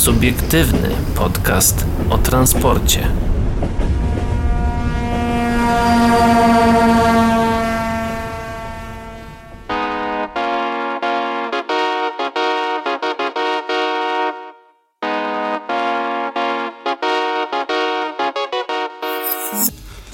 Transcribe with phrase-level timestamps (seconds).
[0.00, 3.08] Subiektywny podcast o transporcie.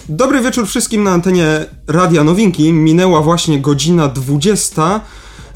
[0.09, 1.47] Dobry wieczór wszystkim na antenie
[1.89, 2.73] Radia Nowinki.
[2.73, 5.01] Minęła właśnie godzina 20.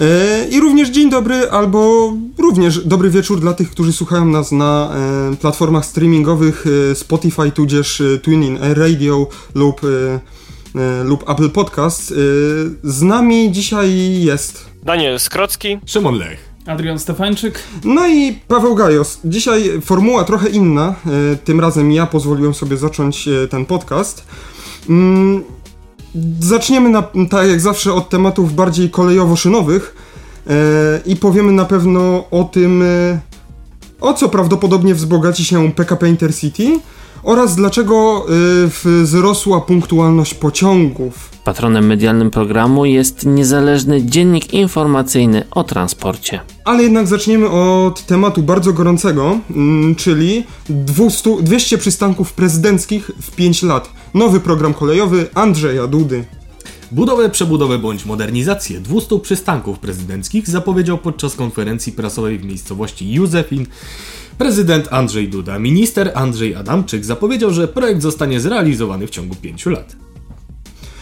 [0.01, 4.93] E, I również dzień dobry, albo również dobry wieczór dla tych, którzy słuchają nas na
[5.33, 9.81] e, platformach streamingowych e, Spotify, tudzież TuneIn Radio lub,
[11.05, 12.15] lub Apple Podcast.
[12.83, 16.51] Z nami dzisiaj jest Daniel Skrocki, Szymon Lech.
[16.67, 17.63] Adrian Stefańczyk.
[17.85, 19.21] No i Paweł Gajos.
[19.25, 20.95] Dzisiaj formuła trochę inna.
[21.45, 24.27] Tym razem ja pozwoliłem sobie zacząć ten podcast.
[26.41, 29.95] Zaczniemy na, tak jak zawsze od tematów bardziej kolejowo-szynowych
[30.47, 30.53] e,
[31.07, 33.21] i powiemy na pewno o tym, e,
[34.01, 36.81] o co prawdopodobnie wzbogaci się PKP Intercity
[37.23, 38.27] oraz dlaczego
[38.87, 41.31] y, wzrosła punktualność pociągów.
[41.45, 46.41] Patronem medialnym programu jest niezależny dziennik informacyjny o transporcie.
[46.65, 53.63] Ale jednak zaczniemy od tematu bardzo gorącego, mm, czyli 200, 200 przystanków prezydenckich w 5
[53.63, 53.91] lat.
[54.15, 56.25] Nowy program kolejowy Andrzeja Dudy.
[56.93, 63.67] Budowę, przebudowę bądź modernizację 200 przystanków prezydenckich zapowiedział podczas konferencji prasowej w miejscowości Józefin
[64.39, 65.59] prezydent Andrzej Duda.
[65.59, 69.97] Minister Andrzej Adamczyk zapowiedział, że projekt zostanie zrealizowany w ciągu 5 lat.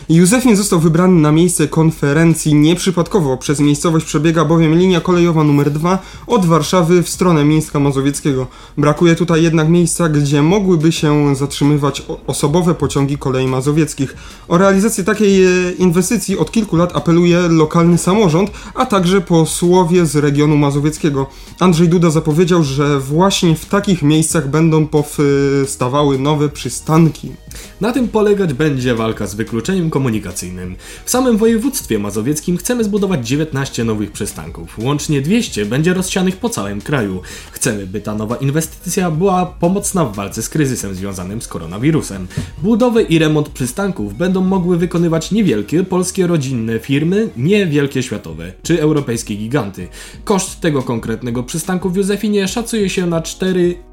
[0.08, 3.36] Józefin został wybrany na miejsce konferencji nieprzypadkowo.
[3.36, 8.46] Przez miejscowość przebiega bowiem linia kolejowa numer 2 od Warszawy w stronę Mińska Mazowieckiego.
[8.78, 14.16] Brakuje tutaj jednak miejsca, gdzie mogłyby się zatrzymywać osobowe pociągi kolei mazowieckich.
[14.48, 20.16] O realizację takiej e, inwestycji od kilku lat apeluje lokalny samorząd, a także posłowie z
[20.16, 21.26] regionu mazowieckiego.
[21.60, 27.32] Andrzej Duda zapowiedział, że właśnie w takich miejscach będą powstawały nowe przystanki.
[27.80, 30.76] Na tym polegać będzie walka z wykluczeniem komunikacyjnym.
[31.04, 34.78] W samym województwie mazowieckim chcemy zbudować 19 nowych przystanków.
[34.78, 37.22] Łącznie 200 będzie rozsianych po całym kraju.
[37.52, 42.26] Chcemy, by ta nowa inwestycja była pomocna w walce z kryzysem związanym z koronawirusem.
[42.62, 48.82] Budowę i remont przystanków będą mogły wykonywać niewielkie polskie rodzinne firmy, nie wielkie światowe czy
[48.82, 49.88] europejskie giganty.
[50.24, 53.87] Koszt tego konkretnego przystanku w Józefinie szacuje się na 4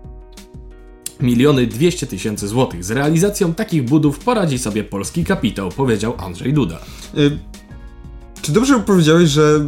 [1.21, 2.83] miliony 200 tysięcy złotych.
[2.83, 6.79] Z realizacją takich budów poradzi sobie polski kapitał, powiedział Andrzej Duda.
[7.17, 7.55] Y
[8.45, 9.67] czy dobrze powiedziałeś, że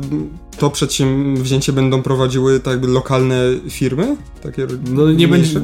[0.59, 4.17] to przedsięwzięcie będą prowadziły tak lokalne firmy?
[4.43, 5.61] Takie no nie będzie.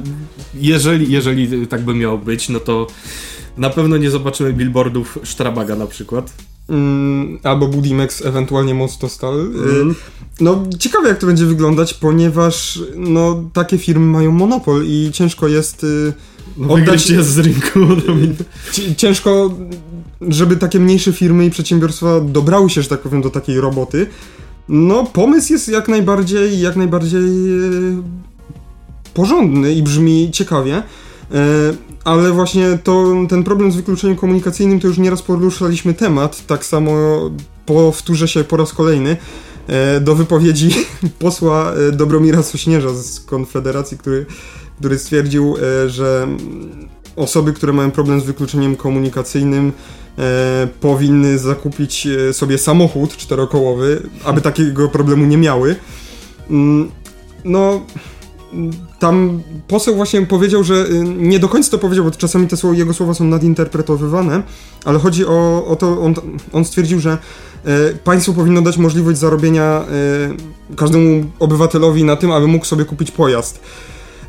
[0.55, 2.88] Jeżeli, jeżeli tak by miało być, no to
[3.57, 6.33] na pewno nie zobaczymy billboardów Strabaga na przykład.
[6.69, 9.40] Mm, albo Budimex, ewentualnie Mostostal.
[9.40, 9.96] Mm.
[10.41, 15.84] No, ciekawe jak to będzie wyglądać, ponieważ no, takie firmy mają monopol i ciężko jest
[15.84, 16.13] y,
[16.57, 17.03] no, oddać...
[17.03, 17.79] się z rynku.
[18.97, 19.53] Ciężko,
[20.22, 24.07] żeby takie mniejsze firmy i przedsiębiorstwa dobrały się, że tak powiem, do takiej roboty.
[24.69, 27.96] No, pomysł jest jak najbardziej, jak najbardziej y,
[29.13, 30.84] porządny i brzmi ciekawie.
[32.03, 36.91] Ale właśnie to, ten problem z wykluczeniem komunikacyjnym to już nieraz poruszaliśmy temat, tak samo
[37.66, 39.18] powtórzę się po raz kolejny.
[39.68, 40.69] E, do wypowiedzi
[41.19, 44.25] posła e, Dobromira Sośnierza z Konfederacji, który,
[44.80, 46.28] który stwierdził, e, że
[47.16, 49.72] osoby, które mają problem z wykluczeniem komunikacyjnym,
[50.81, 55.75] powinny zakupić sobie samochód czterokołowy, aby takiego problemu nie miały.
[56.50, 56.91] Mm,
[57.46, 57.81] no,
[59.03, 60.86] tam poseł właśnie powiedział, że
[61.18, 64.44] nie do końca to powiedział, bo czasami te słowa, jego słowa są nadinterpretowywane,
[64.86, 66.14] ale chodzi o, o to, on,
[66.53, 67.18] on stwierdził, że
[67.66, 69.64] E, państwo powinno dać możliwość zarobienia
[70.72, 73.59] e, każdemu obywatelowi na tym, aby mógł sobie kupić pojazd.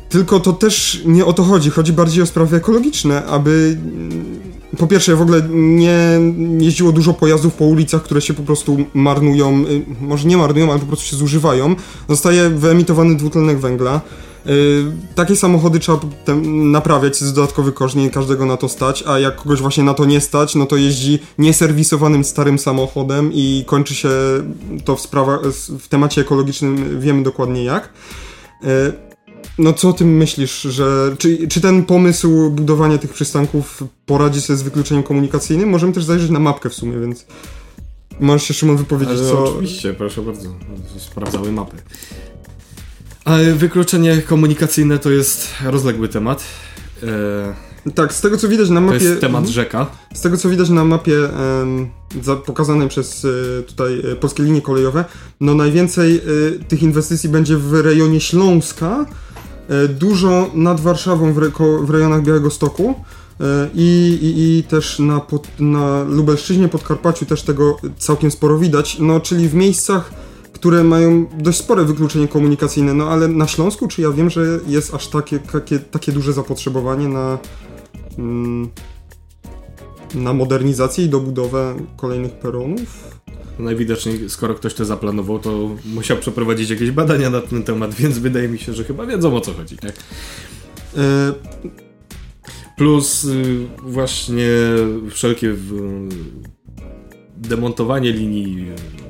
[0.09, 1.69] Tylko to też nie o to chodzi.
[1.69, 4.39] Chodzi bardziej o sprawy ekologiczne, aby mm,
[4.77, 6.19] po pierwsze w ogóle nie
[6.59, 10.79] jeździło dużo pojazdów po ulicach, które się po prostu marnują, y, może nie marnują, ale
[10.79, 11.75] po prostu się zużywają.
[12.09, 14.01] Zostaje wyemitowany dwutlenek węgla.
[14.49, 15.99] Y, takie samochody trzeba
[16.45, 20.05] naprawiać z dodatkowy koszt, nie każdego na to stać, a jak kogoś właśnie na to
[20.05, 24.09] nie stać, no to jeździ nieserwisowanym starym samochodem i kończy się
[24.85, 25.39] to w, sprawa,
[25.79, 27.93] w temacie ekologicznym, wiemy dokładnie jak.
[28.63, 28.67] Y,
[29.57, 34.57] no co o tym myślisz, że czy, czy ten pomysł budowania tych przystanków poradzi sobie
[34.57, 35.69] z wykluczeniem komunikacyjnym?
[35.69, 37.25] Możemy też zajrzeć na mapkę w sumie, więc
[38.19, 39.43] możesz się Szymon wypowiedzieć, Ale co...
[39.43, 40.49] Oczywiście, proszę bardzo,
[40.97, 41.77] sprawdzały mapy.
[43.25, 46.43] Ale wykluczenie komunikacyjne to jest rozległy temat.
[47.03, 47.65] E...
[47.95, 48.99] Tak, z tego co widać na mapie.
[48.99, 49.87] To jest temat rzeka.
[50.13, 51.17] Z tego co widać na mapie
[52.27, 55.05] e, pokazanej przez e, tutaj e, polskie linie kolejowe,
[55.41, 56.21] no najwięcej e,
[56.67, 59.05] tych inwestycji będzie w rejonie Śląska,
[59.69, 61.51] e, dużo nad Warszawą w, re-
[61.81, 62.95] w rejonach Białego Stoku
[63.73, 69.19] i, i, i też na, pod, na Lubelszczyźnie, Podkarpaciu też tego całkiem sporo widać, no
[69.19, 70.11] czyli w miejscach,
[70.65, 74.93] które mają dość spore wykluczenie komunikacyjne, no ale na Śląsku, czy ja wiem, że jest
[74.93, 77.37] aż takie, takie, takie duże zapotrzebowanie na,
[78.17, 78.69] mm,
[80.15, 83.19] na modernizację i dobudowę kolejnych peronów?
[83.59, 88.47] Najwidoczniej, skoro ktoś to zaplanował, to musiał przeprowadzić jakieś badania na ten temat, więc wydaje
[88.47, 89.93] mi się, że chyba wiedzą o co chodzi, tak?
[90.97, 91.33] E,
[92.77, 94.49] Plus y, właśnie
[95.09, 95.55] wszelkie
[97.37, 98.65] demontowanie linii,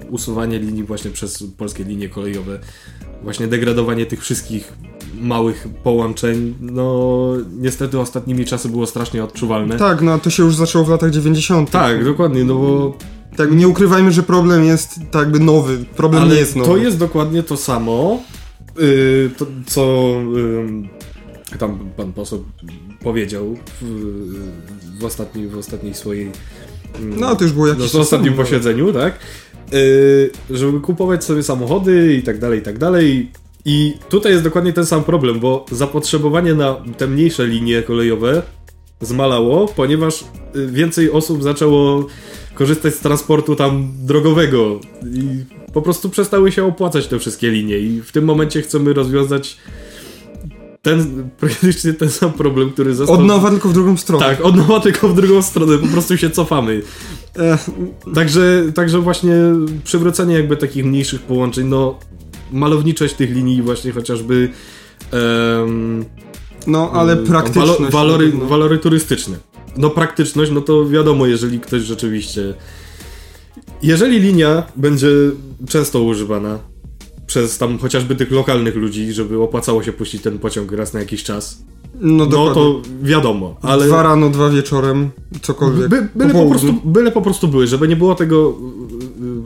[0.09, 2.59] usuwanie linii właśnie przez polskie linie kolejowe,
[3.23, 4.73] właśnie degradowanie tych wszystkich
[5.21, 7.27] małych połączeń, no
[7.59, 9.77] niestety ostatnimi czasy było strasznie odczuwalne.
[9.77, 11.71] tak, no to się już zaczęło w latach 90.
[11.71, 12.97] Tak, dokładnie, no bo
[13.37, 15.77] Tak, nie ukrywajmy, że problem jest tak jakby nowy.
[15.95, 16.69] Problem Ale nie jest nowy.
[16.69, 18.19] to jest dokładnie to samo,
[18.77, 19.81] yy, to, co
[21.51, 22.45] yy, tam pan poseł
[23.03, 26.25] powiedział w, w, ostatniej, w ostatniej swojej.
[26.25, 26.31] yy,
[27.19, 28.43] No, to już było jakieś no, w ostatnim temu.
[28.45, 29.19] posiedzeniu, tak?
[29.71, 33.31] Yy, żeby kupować sobie samochody i tak dalej, i tak dalej.
[33.65, 38.41] I tutaj jest dokładnie ten sam problem, bo zapotrzebowanie na te mniejsze linie kolejowe
[39.01, 40.23] zmalało, ponieważ
[40.55, 42.07] y, więcej osób zaczęło
[42.53, 44.79] korzystać z transportu tam drogowego
[45.13, 49.57] i po prostu przestały się opłacać te wszystkie linie i w tym momencie chcemy rozwiązać
[50.85, 53.15] ten, praktycznie ten sam problem, który został...
[53.15, 54.25] Od nowa, tylko w drugą stronę.
[54.25, 56.81] Tak, od nowa tylko w drugą stronę, po prostu się cofamy.
[58.15, 59.33] Także, także właśnie
[59.83, 61.99] przywrócenie jakby takich mniejszych połączeń, no
[62.51, 64.49] malowniczość tych linii właśnie chociażby
[65.11, 66.05] em,
[66.67, 67.79] no, ale praktyczność.
[67.79, 68.45] Walo, walory, no.
[68.45, 69.37] walory turystyczne.
[69.77, 72.53] No praktyczność, no to wiadomo, jeżeli ktoś rzeczywiście...
[73.81, 75.07] Jeżeli linia będzie
[75.67, 76.59] często używana
[77.27, 81.23] przez tam chociażby tych lokalnych ludzi, żeby opłacało się puścić ten pociąg raz na jakiś
[81.23, 81.63] czas,
[82.01, 83.87] No, no to wiadomo, ale...
[83.87, 85.09] Dwa rano, dwa wieczorem,
[85.41, 85.87] cokolwiek.
[85.87, 88.55] By, byle, po prostu, byle po prostu były, żeby nie było tego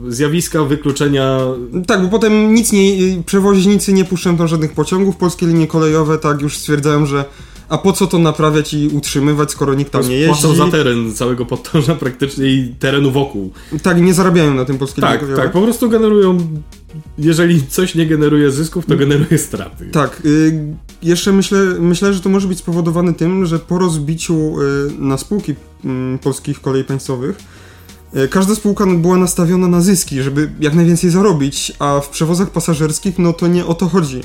[0.06, 1.40] y, y, zjawiska wykluczenia
[1.86, 2.82] Tak, bo potem nic nie,
[3.26, 7.24] przewoźnicy nie puszczą tam żadnych pociągów, polskie linie kolejowe tak już stwierdzają, że
[7.68, 10.28] a po co to naprawiać i utrzymywać, skoro nikt tam nie jeździ.
[10.28, 13.50] płacą za teren całego podtorza praktycznie i terenu wokół.
[13.82, 16.38] Tak, nie zarabiają na tym polskie Tak, tak, po prostu generują.
[17.18, 19.90] Jeżeli coś nie generuje zysków, to generuje straty.
[19.90, 24.90] Tak, y, jeszcze myślę, myślę, że to może być spowodowane tym, że po rozbiciu y,
[24.98, 27.38] na spółki y, polskich kolei państwowych
[28.16, 33.18] y, każda spółka była nastawiona na zyski, żeby jak najwięcej zarobić, a w przewozach pasażerskich
[33.18, 34.20] no to nie o to chodzi.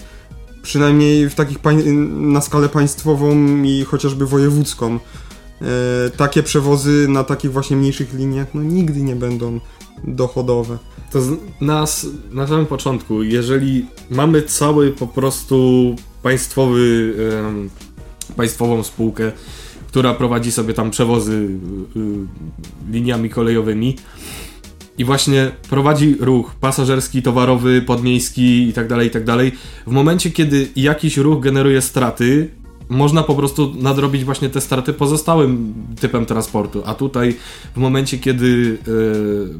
[0.62, 5.00] Przynajmniej w takich y, na skalę państwową i chociażby wojewódzką.
[5.62, 9.59] Y, takie przewozy na takich właśnie mniejszych liniach no nigdy nie będą
[10.03, 10.77] dochodowe.
[11.12, 11.19] To
[11.62, 17.13] nas na samym początku, jeżeli mamy cały po prostu państwowy,
[18.36, 19.31] państwową spółkę,
[19.88, 23.95] która prowadzi sobie tam przewozy y, y, liniami kolejowymi
[24.97, 29.24] i właśnie prowadzi ruch pasażerski, towarowy, podmiejski i tak dalej, i tak.
[29.88, 32.50] W momencie, kiedy jakiś ruch generuje straty,
[32.89, 36.81] można po prostu nadrobić właśnie te straty pozostałym typem transportu.
[36.85, 37.35] A tutaj
[37.75, 38.77] w momencie, kiedy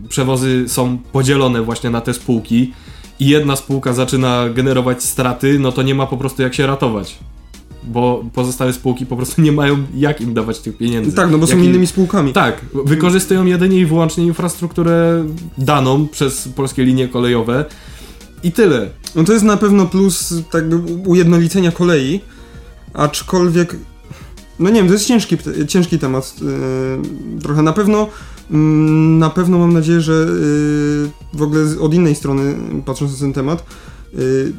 [0.06, 2.74] e, przewozy są podzielone właśnie na te spółki
[3.19, 7.18] i jedna spółka zaczyna generować straty, no to nie ma po prostu jak się ratować.
[7.83, 11.16] Bo pozostałe spółki po prostu nie mają jak im dawać tych pieniędzy.
[11.16, 12.33] Tak, no bo są Jak im- innymi spółkami.
[12.33, 15.26] tak, wykorzystują jedynie i wyłącznie infrastrukturę
[15.57, 17.66] daną przez polskie linie kolejowe
[18.44, 18.90] i tyle.
[19.16, 20.64] No to jest na pewno plus tak
[21.06, 22.19] ujednolicenia kolei,
[22.95, 23.75] aczkolwiek
[24.59, 25.37] no nie wiem, to jest ciężki,
[25.68, 27.61] ciężki temat yy, trochę.
[27.61, 28.07] Na pewno
[28.52, 33.33] mm, na pewno mam nadzieję, że yy, w ogóle od innej strony patrząc na ten
[33.33, 33.66] temat
[34.14, 34.54] yy,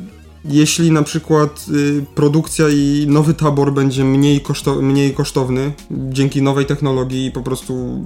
[0.49, 6.67] jeśli na przykład y, produkcja i nowy tabor będzie mniej, koszto, mniej kosztowny dzięki nowej
[6.67, 8.05] technologii i po prostu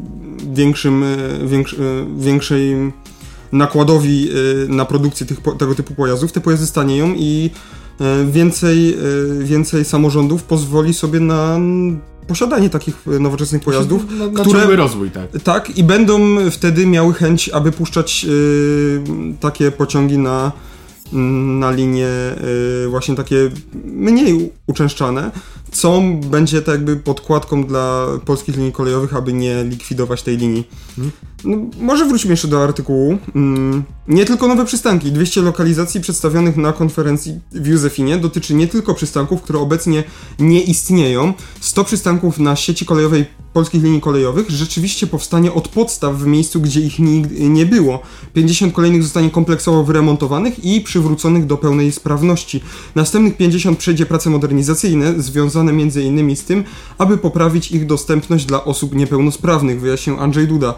[0.52, 2.92] większym, y, większ, y, większej
[3.52, 4.28] nakładowi
[4.64, 7.79] y, na produkcję tych, tego typu pojazdów, te pojazdy stanieją i y,
[8.30, 8.94] więcej,
[9.40, 11.58] y, więcej samorządów pozwoli sobie na
[12.26, 15.42] posiadanie takich y, nowoczesnych pojazdów, na, na które- rozwój, tak.
[15.44, 19.02] tak, i będą wtedy miały chęć, aby puszczać y,
[19.40, 20.52] takie pociągi na,
[21.60, 22.08] na linie
[22.84, 23.50] y, właśnie takie
[23.84, 25.30] mniej uczęszczane,
[25.72, 30.64] co będzie tak jakby podkładką dla polskich linii kolejowych, aby nie likwidować tej linii.
[31.44, 33.18] No, może wróćmy jeszcze do artykułu.
[33.34, 35.12] Mm, nie tylko nowe przystanki.
[35.12, 40.04] 200 lokalizacji przedstawionych na konferencji w Józefinie dotyczy nie tylko przystanków, które obecnie
[40.38, 41.34] nie istnieją.
[41.60, 46.80] 100 przystanków na sieci kolejowej polskich linii kolejowych rzeczywiście powstanie od podstaw w miejscu, gdzie
[46.80, 48.02] ich nigdy nie było.
[48.32, 52.60] 50 kolejnych zostanie kompleksowo wyremontowanych i przywróconych do pełnej sprawności.
[52.94, 56.36] Następnych 50 przejdzie prace modernizacyjne związane m.in.
[56.36, 56.64] z tym,
[56.98, 60.74] aby poprawić ich dostępność dla osób niepełnosprawnych, wyjaśnił Andrzej Duda.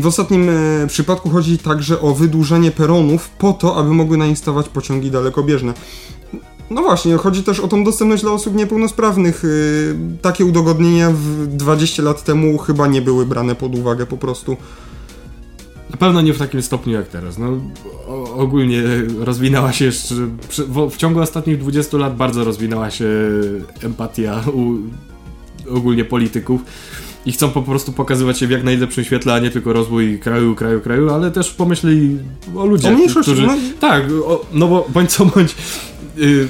[0.00, 5.10] W ostatnim e, przypadku chodzi także o wydłużenie peronów po to, aby mogły nainstalować pociągi
[5.10, 5.74] dalekobieżne.
[6.70, 9.42] No właśnie, chodzi też o tą dostępność dla osób niepełnosprawnych.
[9.42, 14.56] Yy, takie udogodnienia w 20 lat temu chyba nie były brane pod uwagę po prostu.
[15.90, 17.38] Na pewno nie w takim stopniu jak teraz.
[17.38, 17.46] No,
[18.36, 18.82] ogólnie
[19.18, 20.14] rozwinęła się jeszcze.
[20.90, 23.08] w ciągu ostatnich 20 lat bardzo rozwinęła się
[23.82, 24.76] empatia u
[25.76, 26.60] ogólnie polityków.
[27.26, 30.54] I chcą po prostu pokazywać się w jak najlepszym świetle, a nie tylko rozwój kraju,
[30.54, 32.18] kraju, kraju, ale też pomyśleli
[32.56, 33.46] o ludziach, O mniejszości, którzy...
[33.46, 33.56] no.
[33.80, 35.54] Tak, o, no bo bądź co bądź...
[36.18, 36.48] y,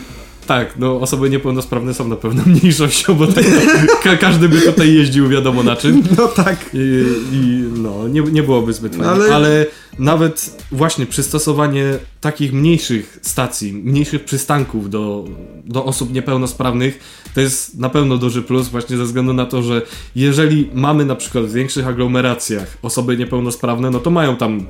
[0.51, 3.45] tak, no osoby niepełnosprawne są na pewno mniejszością, bo tak,
[4.05, 6.03] ka każdy by tutaj jeździł wiadomo na czym.
[6.19, 6.71] No tak.
[6.75, 9.11] I, i no, nie, nie byłoby zbyt fajnie.
[9.11, 9.67] Ale- Ale...
[9.99, 11.85] nawet właśnie przystosowanie
[12.21, 15.25] takich mniejszych stacji, mniejszych przystanków do,
[15.65, 17.01] do osób niepełnosprawnych
[17.35, 19.83] to jest na pewno duży plus właśnie ze względu na to, że
[20.17, 24.67] jeżeli mamy na przykład w większych aglomeracjach osoby niepełnosprawne, no to mają tam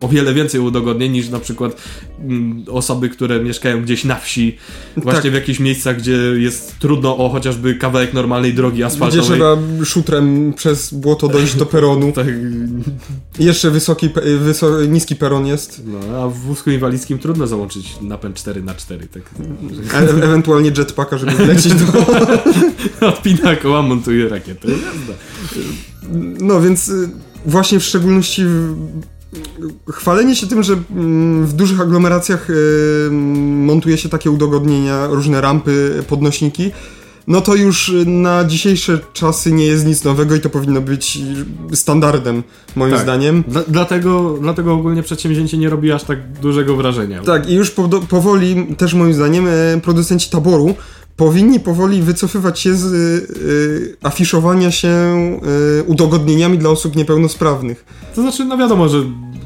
[0.00, 1.76] o wiele więcej udogodnień niż na przykład
[2.20, 4.56] mm, osoby, które mieszkają gdzieś na wsi,
[4.96, 5.30] właśnie Tak.
[5.30, 9.24] w jakichś miejscach, gdzie jest trudno o chociażby kawałek normalnej drogi Gdzie asfaltowej.
[9.24, 12.12] trzeba szutrem przez błoto dojść do peronu.
[12.16, 12.26] Tak,
[13.38, 15.82] Jeszcze wysoki, pe- wyso- niski peron jest.
[15.86, 19.22] No, a w wózku inwalidzkim trudno załączyć napęd 4 na 4 tak.
[19.94, 21.86] E- ewentualnie jetpacka, żeby wlecieć do...
[23.08, 24.68] Odpina koła, montuje rakietę.
[26.40, 27.08] No więc y,
[27.46, 28.42] właśnie w szczególności
[29.90, 33.08] chwalenie się tym, że mm, w dużych aglomeracjach y,
[33.66, 36.70] montuje się takie udogodnienia, różne rampy, podnośniki,
[37.26, 41.18] no to już y, na dzisiejsze czasy nie jest nic nowego i to powinno być
[41.72, 42.42] standardem,
[42.76, 43.02] moim Tak.
[43.02, 43.44] zdaniem.
[43.48, 47.22] Dla, dlatego, dlatego ogólnie przedsięwzięcie nie robi aż tak dużego wrażenia.
[47.22, 47.74] Tak, i już
[48.08, 49.46] powoli, też moim zdaniem,
[49.82, 50.74] producenci taboru
[51.16, 54.88] powinni powoli wycofywać się z y, y, afiszowania się
[55.80, 57.84] y, udogodnieniami dla osób niepełnosprawnych.
[58.14, 58.98] To znaczy, no wiadomo, że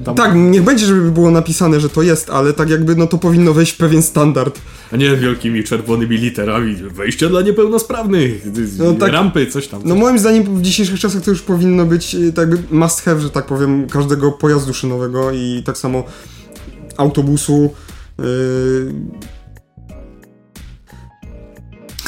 [0.04, 3.18] tam, Tak, niech będzie, żeby było napisane, że to jest, ale tak jakby no to
[3.18, 4.60] powinno wejść w pewien standard.
[4.92, 8.42] a nie wielkimi czerwonymi literami, wejście dla niepełnosprawnych,
[8.78, 9.12] No tak.
[9.12, 9.82] rampy, coś tam.
[9.84, 13.20] No moim zdaniem w dzisiejszych czasach to już powinno być y, tak jakby must have,
[13.20, 16.04] że tak powiem, każdego pojazdu szynowego i tak samo
[16.96, 17.70] autobusu.
[18.20, 18.22] y,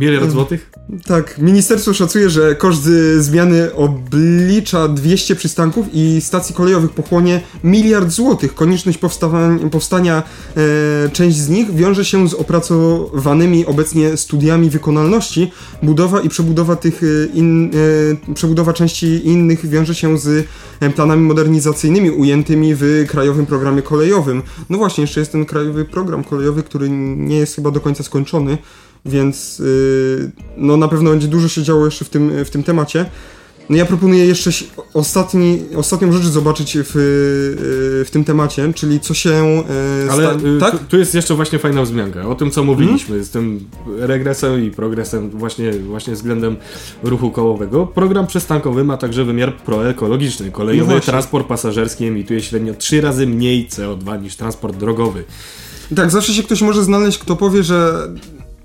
[0.00, 0.70] Miliard złotych?
[1.06, 2.82] Tak, ministerstwo szacuje, że koszt
[3.18, 8.54] zmiany oblicza 200 przystanków i stacji kolejowych pochłonie miliard złotych.
[8.54, 8.98] Konieczność
[9.70, 10.22] powstania
[10.56, 15.52] e, część z nich wiąże się z opracowanymi obecnie studiami wykonalności.
[15.82, 17.70] Budowa i przebudowa tych y, in,
[18.28, 20.46] e, przebudowa części innych wiąże się z
[20.80, 24.42] e, planami modernizacyjnymi ujętymi w krajowym programie kolejowym.
[24.70, 28.58] No właśnie, jeszcze jest ten krajowy program kolejowy, który nie jest chyba do końca skończony
[29.04, 33.06] więc yy, no na pewno będzie dużo się działo jeszcze w tym, w tym temacie.
[33.70, 34.50] No ja proponuję jeszcze
[34.94, 39.30] ostatni, ostatnią rzecz zobaczyć w, yy, w tym temacie, czyli co się
[40.00, 40.78] yy, Ale y, tak?
[40.88, 45.30] tu, jest jeszcze właśnie fajna wzmianka o tym, co mówiliśmy, z tym regresem i progresem
[45.30, 46.56] właśnie, właśnie względem
[47.02, 47.86] ruchu kołowego.
[47.86, 50.46] Program przystankowy ma także wymiar proekologiczny.
[50.46, 51.12] No Kolejowy właśnie.
[51.12, 55.24] transport pasażerski emituje średnio trzy razy mniej CO2 niż transport drogowy.
[55.96, 58.08] Tak, zawsze się ktoś może znaleźć, kto powie, że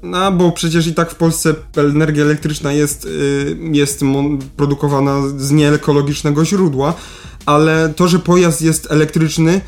[0.04, 4.02] no, bo przecież i tak w Polsce energia elektryczna jest, y, jest
[4.58, 6.94] produkowana z nieekologicznego źródła,
[7.46, 9.62] ale to, że pojazd jest elektryczny,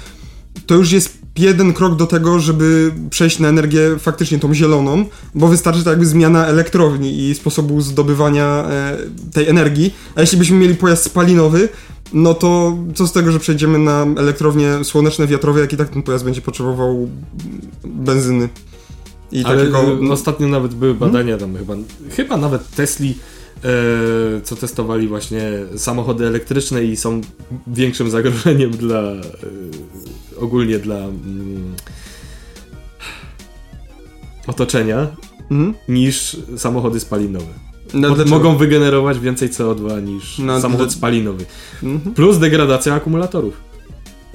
[0.66, 5.06] to już jest jeden krok do tego, żeby przejść na energię faktycznie tą zieloną,
[5.36, 8.98] bo wystarczy tak jakby zmiana elektrowni i sposobu zdobywania e,
[9.34, 9.96] tej energii.
[10.16, 11.70] A jeśli byśmy mieli pojazd spalinowy,
[12.14, 16.04] no to co z tego, że przejdziemy na elektrownie słoneczne, wiatrowe, jak i tak ten
[16.04, 17.10] pojazd będzie potrzebował
[17.86, 18.50] benzyny.
[19.32, 21.76] I Ale y, ostatnio nawet były badania tam chyba,
[22.16, 23.18] chyba nawet Tesli,
[23.64, 27.22] e, co testowali właśnie samochody elektryczne i są
[27.68, 29.22] większym zagrożeniem dla e,
[30.40, 31.76] ogólnie dla mm,
[34.48, 35.08] otoczenia
[35.52, 35.74] Mhm.
[35.90, 37.46] niż samochody spalinowe.
[37.94, 41.46] No, mogą wygenerować więcej CO2 niż No, samochód spalinowy.
[41.84, 42.14] Mhm.
[42.14, 43.54] Plus degradacja akumulatorów.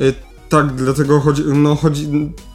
[0.00, 0.14] Y,
[0.52, 2.08] Tak, dlatego chodzi, no chodzi,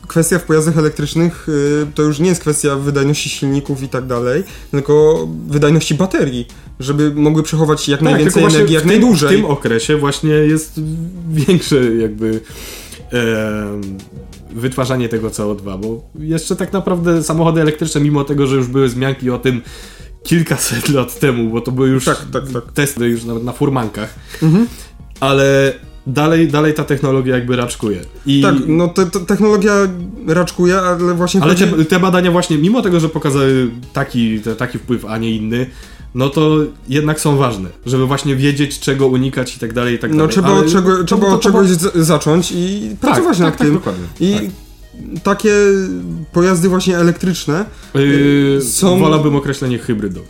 [0.08, 4.44] kwestia w pojazdach elektrycznych y, to już nie jest kwestia wydajności silników i tak dalej,
[4.72, 6.48] tylko wydajności baterii,
[6.80, 9.30] żeby mogły przechować jak Tak, najwięcej energii jak w tym, najdłużej.
[9.30, 10.82] W tym okresie właśnie jest
[11.32, 12.40] większe jakby
[13.14, 13.82] e,
[14.56, 19.30] wytwarzanie tego CO2, bo jeszcze tak naprawdę samochody elektryczne, mimo tego, że już były zmianki
[19.30, 19.62] o tym
[20.24, 22.72] kilkaset lat temu, bo to były już Tak, tak, tak.
[22.74, 24.68] testy już nawet na furmankach, Mhm.
[25.20, 25.74] ale
[26.08, 28.00] dalej, dalej ta technologia jakby raczkuje.
[28.26, 29.74] I, Tak, no te, te, technologia
[30.28, 31.66] raczkuje, ale właśnie ale chodzi...
[31.68, 35.66] te, te badania właśnie, mimo tego, że pokazały taki, te, taki wpływ, a nie inny,
[36.16, 36.58] no to
[36.90, 40.32] jednak są ważne, żeby właśnie wiedzieć, czego unikać i tak dalej, i tak No dalej.
[40.32, 43.50] trzeba Ale od, czego, to- trzeba to- od to- czegoś zacząć i pracować tak, nad
[43.50, 43.74] tak, tak, tym.
[43.76, 44.06] dokładnie.
[44.20, 45.24] I Tak.
[45.24, 45.54] takie
[46.34, 50.28] pojazdy właśnie elektryczne, Yy, są- Wolałbym określenie hybrydowe.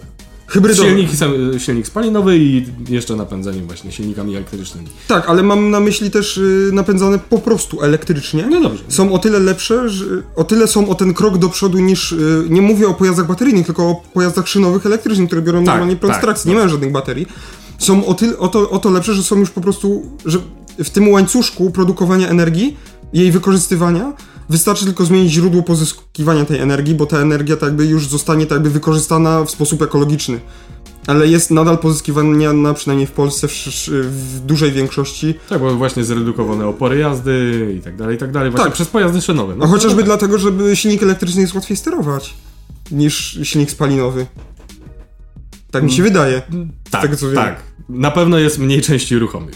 [0.48, 0.89] Hybrydowe.
[0.89, 1.10] Silnik,
[1.58, 4.88] silnik spalinowy i jeszcze napędzanie właśnie silnikami elektrycznymi.
[5.08, 8.48] Tak, ale mam na myśli też y, napędzane po prostu elektrycznie.
[8.50, 8.84] No dobrze.
[8.88, 12.12] Są o tyle lepsze, że o tyle są o ten krok do przodu niż.
[12.12, 15.96] y, Nie mówię o pojazdach bateryjnych, tylko o pojazdach szynowych elektrycznych, które biorą Tak, normalnie
[15.96, 17.27] prąd tak, trakcji, nie mają żadnych baterii.
[17.77, 20.06] Są o, tyle, o, to, o to lepsze, że są już po prostu.
[20.25, 20.39] że
[20.84, 22.77] w tym łańcuszku produkowania energii,
[23.13, 24.13] jej wykorzystywania,
[24.50, 28.56] wystarczy tylko zmienić źródło pozyskiwania tej energii, bo ta energia tak jakby już zostanie tak
[28.56, 30.39] jakby wykorzystana w sposób ekologiczny.
[31.08, 33.51] Ale jest nadal pozyskiwana, przynajmniej w Polsce, w,
[33.88, 38.51] w, dużej większości, Tak, bo właśnie zredukowane opory jazdy i tak dalej, i tak dalej.
[38.51, 38.74] Właśnie Tak.
[38.74, 39.56] przez pojazdy szynowe.
[39.56, 42.34] No, A chociażby no, dlatego, żeby silnik elektryczny jest łatwiej sterować
[42.92, 44.25] niż silnik spalinowy.
[45.72, 46.42] Tak mi się wydaje.
[46.92, 47.36] tak, tego, co wiem.
[47.36, 47.63] tak.
[47.89, 49.56] Na pewno jest mniej części ruchomych.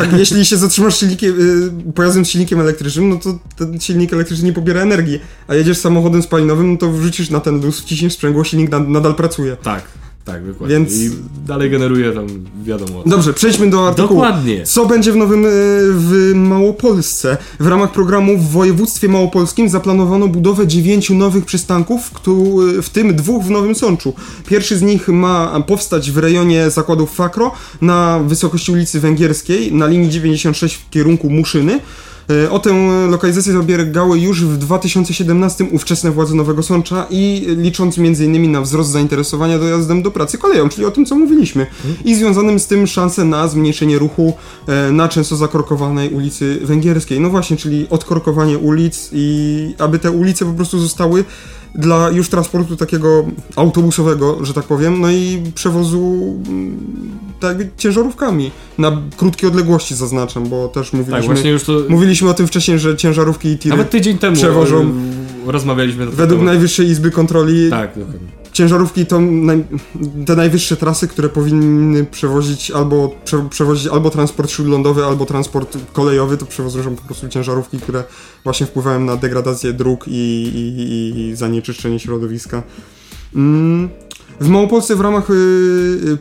[0.00, 1.40] Tak, jeśli się zatrzymasz silnikiem,
[1.88, 5.20] y, pojazdem z silnikiem elektrycznym, no to ten silnik elektryczny nie pobiera energii.
[5.48, 9.14] A jedziesz samochodem spalinowym, no to wrzucisz na ten luz, wciśniesz sprzęgło, silnik na, nadal
[9.14, 9.56] pracuje.
[9.56, 9.84] Tak,
[10.26, 10.76] tak, dokładnie.
[10.76, 11.10] Więc- I
[11.46, 12.26] dalej generuje tam
[12.64, 13.02] wiadomo.
[13.06, 14.20] Dobrze, przejdźmy do artykułu.
[14.20, 14.64] Dokładnie.
[14.64, 15.48] Co będzie w nowym y,
[15.92, 17.36] w Małopolsce?
[17.60, 22.10] W ramach programu w województwie małopolskim zaplanowano budowę dziewięciu nowych przystanków,
[22.82, 24.14] w tym dwóch w Nowym Sączu.
[24.46, 30.10] Pierwszy z nich ma powstać w rejonie zakładów Fakro na wysokości ulicy Węgierskiej na linii
[30.10, 31.80] 96 w kierunku Muszyny.
[32.30, 38.52] E, O tę lokalizację zabiegały już w 2017 ówczesne władze Nowego Sącza i licząc m.in.
[38.52, 41.66] na wzrost zainteresowania dojazdem do pracy koleją, czyli o tym co mówiliśmy.
[42.04, 44.34] I związanym z tym szanse na zmniejszenie ruchu
[44.66, 47.20] e, na często zakorkowanej ulicy Węgierskiej.
[47.20, 51.24] No właśnie, czyli odkorkowanie ulic i aby te ulice po prostu zostały
[51.78, 56.76] dla już transportu takiego autobusowego, że tak powiem, no i przewozu mm,
[57.40, 61.72] tak ciężarówkami na krótkie odległości zaznaczam, bo też mówiliśmy, Tak, to...
[61.88, 64.90] mówiliśmy o tym wcześniej, że ciężarówki i tiry Nawet tydzień temu przewożą-
[65.48, 66.44] e, rozmawialiśmy na według temat.
[66.44, 68.28] Najwyższej Izby Kontroli Tak, dokładnie.
[68.56, 69.64] Ciężarówki to naj,
[70.26, 76.36] te najwyższe trasy, które powinny przewozić albo prze, przewozić albo transport śródlądowy, albo transport kolejowy,
[76.36, 78.04] to przewożą po prostu ciężarówki, które
[78.44, 82.62] właśnie wpływają na degradację dróg i, i, i, zanieczyszczenie środowiska.
[83.34, 83.88] Mm,
[84.40, 86.18] w Małopolsce w ramach y, y,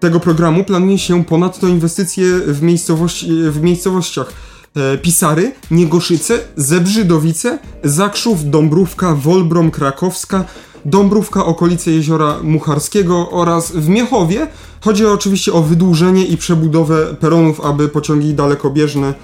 [0.00, 4.32] tego programu planuje się ponadto inwestycje w, miejscowości, w miejscowościach
[4.76, 10.44] e, Pisary, Niegoszyce, Zebrzydowice, Zakrzów, Dąbrówka, Wolbrom, Krakowska,
[10.84, 14.46] Dąbrówka, okolice jeziora Mucharskiego oraz w Miechowie.
[14.80, 19.14] Chodzi oczywiście o wydłużenie i przebudowę peronów, aby pociągi dalekobieżne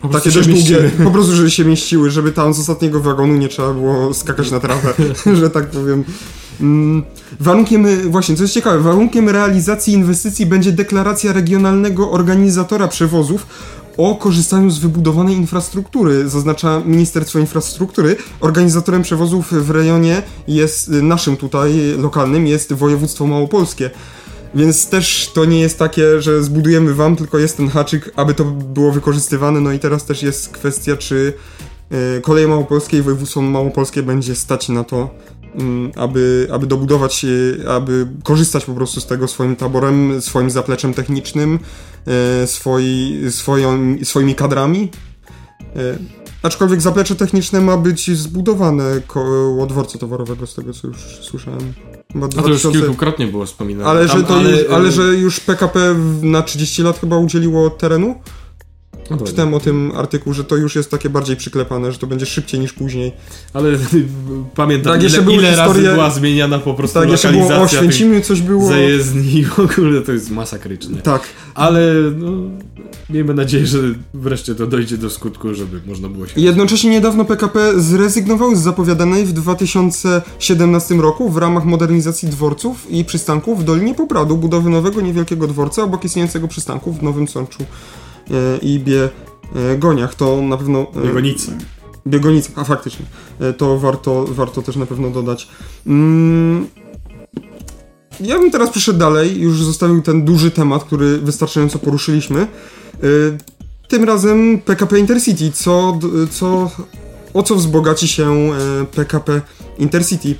[0.00, 3.48] Po takie dość długie, po prostu, żeby się mieściły, żeby tam z ostatniego wagonu nie
[3.48, 4.94] trzeba było skakać na trawę,
[5.40, 6.04] że tak powiem.
[6.60, 7.02] Mm,
[7.40, 13.46] Warunkiem, y, właśnie, co jest ciekawe, warunkiem realizacji inwestycji będzie deklaracja regionalnego organizatora przewozów
[13.96, 18.16] o korzystaniu z wybudowanej infrastruktury, zaznacza Ministerstwo Infrastruktury.
[18.40, 23.90] Organizatorem przewozów w rejonie jest, y, naszym tutaj, lokalnym, jest województwo małopolskie.
[24.54, 28.44] Więc też to nie jest takie, że zbudujemy wam, tylko jest ten haczyk, aby to
[28.44, 29.60] było wykorzystywane.
[29.60, 31.32] No i teraz też jest kwestia, czy
[32.18, 35.10] y, koleje małopolskie i województwo małopolskie będzie stać na to,
[35.54, 40.94] mm, aby, aby dobudować, y, aby korzystać po prostu z tego swoim taborem, swoim zapleczem
[40.94, 41.58] technicznym,
[42.46, 44.90] swoi, swoją, swoimi kadrami.
[45.76, 45.98] Y,
[46.42, 51.72] Aczkolwiek zaplecze techniczne ma być zbudowane koło dworca towarowego, z tego co już słyszałem.
[52.12, 53.90] Chyba A to już 2000 kilkukrotnie było wspominane.
[53.90, 57.18] ale, Tam- że to ale, już, ale y, że już PKP na 30 lat chyba
[57.18, 58.14] udzieliło terenu?
[59.10, 59.18] No.
[59.18, 62.60] Czytałem o tym artykuł, że to już jest takie bardziej przyklepane, że to będzie szybciej
[62.60, 63.12] niż później.
[63.52, 63.70] Ale
[64.54, 67.78] pamiętam, Tak, ile, ile historie- razy była zmieniana po prostu Tak, jeszcze było o lokalizacja
[67.80, 68.68] Oświęcimiu coś było.
[68.68, 71.02] zajezdni w ogóle to jest masakryczne.
[71.02, 71.22] Tak.
[71.54, 72.30] Ale no,
[73.10, 73.78] miejmy nadzieję, że
[74.14, 76.40] wreszcie to dojdzie do skutku, żeby można było się...
[76.40, 83.60] Jednocześnie niedawno PKP zrezygnował z zapowiadanej w 2017 roku w ramach modernizacji dworców i przystanków
[83.60, 87.64] w Dolinie Popradu budowy nowego niewielkiego dworca obok istniejącego przystanku w Nowym Sączu
[88.62, 89.08] i Bie
[89.54, 90.86] e, to na pewno...
[90.96, 91.52] e, Biegonicy.
[92.06, 93.06] Biegonicy, a faktycznie.
[93.40, 95.48] E, To warto, warto też na pewno dodać.
[95.86, 96.66] Mm,
[98.20, 102.40] ja bym teraz przeszedł dalej, już zostawił ten duży temat, który wystarczająco poruszyliśmy.
[102.40, 102.46] E,
[103.88, 105.98] Tym razem PKP Intercity, co,
[106.30, 106.70] co,
[107.34, 109.40] o co wzbogaci się e, PKP
[109.78, 110.34] Intercity.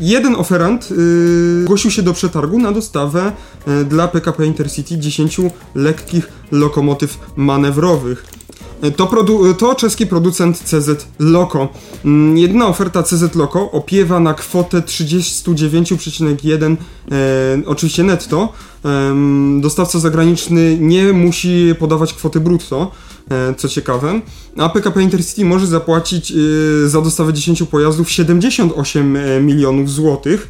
[0.00, 3.32] Jeden oferant y, zgłosił się do przetargu na dostawę
[3.68, 5.40] y, dla PKP Intercity 10
[5.74, 8.24] lekkich lokomotyw manewrowych.
[8.84, 11.68] Y, To, produ- to czeski producent CZ Loco.
[12.04, 16.76] Mm, Jedna oferta CZ Loco opiewa na kwotę 39,1
[17.10, 18.52] e, oczywiście netto.
[18.84, 23.07] Em, dostawca zagraniczny nie musi podawać kwoty brutto, e,
[23.56, 24.20] co ciekawe.
[24.56, 30.48] A PKP Intercity może zapłacić e, za dostawę 10 pojazdów 78 e, milionów złotych.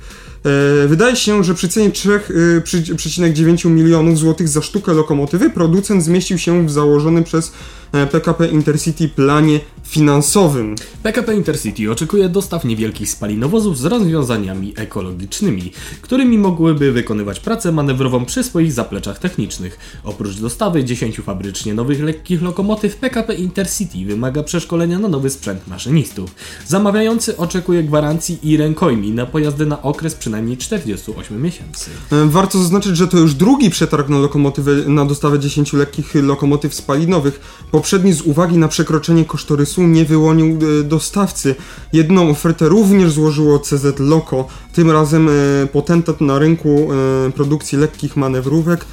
[0.84, 6.66] E, Wydaje się, że przy cenie 3,9 milionów złotych za sztukę lokomotywy producent zmieścił się
[6.66, 7.52] w założonym przez
[7.92, 10.74] e, PKP Intercity planie finansowym.
[11.02, 15.72] PKP Intercity oczekuje dostaw niewielkich spalinowozów z rozwiązaniami ekologicznymi,
[16.02, 19.78] którymi mogłyby wykonywać pracę manewrową przy swoich zapleczach technicznych.
[20.04, 26.34] Oprócz dostawy 10 fabrycznie nowych lekkich lokomotyw, PKP Intercity wymaga przeszkolenia na nowy sprzęt maszynistów.
[26.66, 31.90] Zamawiający oczekuje gwarancji i rękojmi na pojazdy na okres przynajmniej 48 miesięcy.
[32.12, 36.74] E, Warto zaznaczyć, że to już drugi przetarg na lokomotywy, na dostawę 10 lekkich lokomotyw
[36.74, 37.40] spalinowych.
[37.70, 41.54] Poprzedni z uwagi na przekroczenie kosztorysu nie wyłonił e, dostawcy.
[41.92, 44.46] Jedną ofertę również złożyło CZ Loco.
[44.72, 45.32] Tym razem e,
[45.66, 48.84] potentat na rynku e, produkcji lekkich manewrówek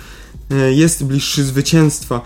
[0.70, 2.22] jest bliższy zwycięstwa.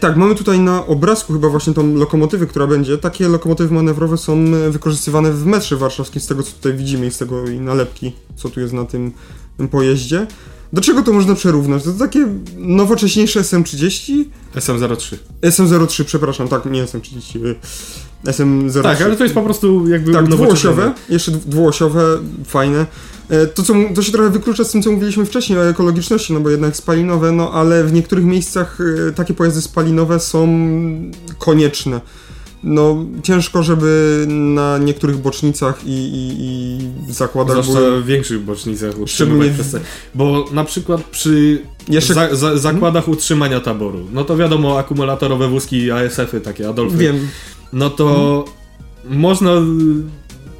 [0.00, 2.98] Tak, mamy tutaj na obrazku chyba właśnie tą lokomotywę, która będzie.
[2.98, 7.18] Takie lokomotywy manewrowe są wykorzystywane w metrze warszawskim, z tego co tutaj widzimy i z
[7.18, 9.12] tego i nalepki, co tu jest na tym
[9.56, 10.26] tym pojeździe.
[10.72, 11.84] Do czego to można przerównać?
[11.84, 14.24] To takie nowocześniejsze SM30?
[14.54, 15.16] SM03.
[15.42, 17.54] SM03, przepraszam, tak, nie SM30,
[18.28, 18.82] y, SM03.
[18.82, 22.86] Tak, ale to jest po prostu jakby Tak, dwuosiowe, jeszcze dw- dwuosiowe, fajne.
[23.28, 26.40] E, To, co, to się trochę wyklucza z tym, co mówiliśmy wcześniej o ekologiczności, no
[26.40, 30.48] bo jednak spalinowe, no ale w niektórych miejscach e, takie pojazdy spalinowe są
[31.38, 32.00] konieczne.
[32.66, 36.36] No, ciężko, żeby na niektórych bocznicach i, i,
[37.08, 38.02] i zakładach Zwłaszcza były...
[38.02, 39.76] w większych bocznicach utrzymywać przez
[40.14, 45.90] Bo na przykład przy Jeszcze- za, za, zakładach utrzymania taboru, no to wiadomo, akumulatorowe wózki
[45.90, 47.28] ASF-y, takie Adolfy, Wiem,
[47.74, 48.44] no to
[49.04, 49.60] można y,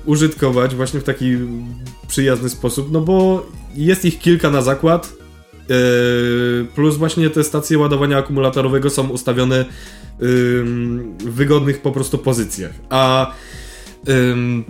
[0.05, 1.37] użytkować właśnie w taki
[2.09, 5.13] przyjazny sposób, no bo jest ich kilka na zakład,
[5.69, 9.65] yy, plus właśnie te stacje ładowania akumulatorowego są ustawione
[10.23, 12.73] ym, w wygodnych po prostu pozycjach.
[12.91, 13.33] A
[14.09, 14.65] ym,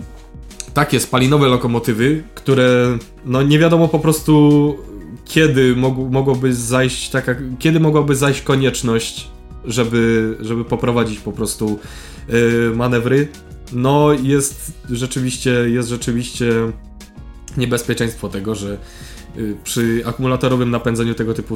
[0.73, 4.75] takie spalinowe lokomotywy, które no nie wiadomo po prostu
[5.25, 9.27] kiedy mog, mogłoby zajść taka, kiedy mogłaby zajść konieczność,
[9.67, 11.79] żeby, żeby poprowadzić po prostu
[12.29, 13.27] yy, manewry,
[13.73, 16.51] no jest rzeczywiście, jest rzeczywiście
[17.57, 18.77] niebezpieczeństwo tego, że
[19.37, 21.55] y, przy akumulatorowym napędzeniu tego typu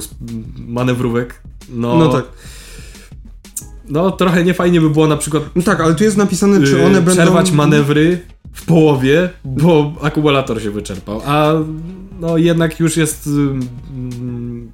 [0.58, 2.26] manewrówek, no, no tak.
[3.90, 6.86] no trochę niefajnie by było na przykład No tak, ale tu jest napisane, czy y,
[6.86, 7.12] one będą...
[7.12, 8.20] przerwać manewry
[8.54, 11.54] w połowie, bo akumulator się wyczerpał, a
[12.20, 14.70] no jednak już jest og-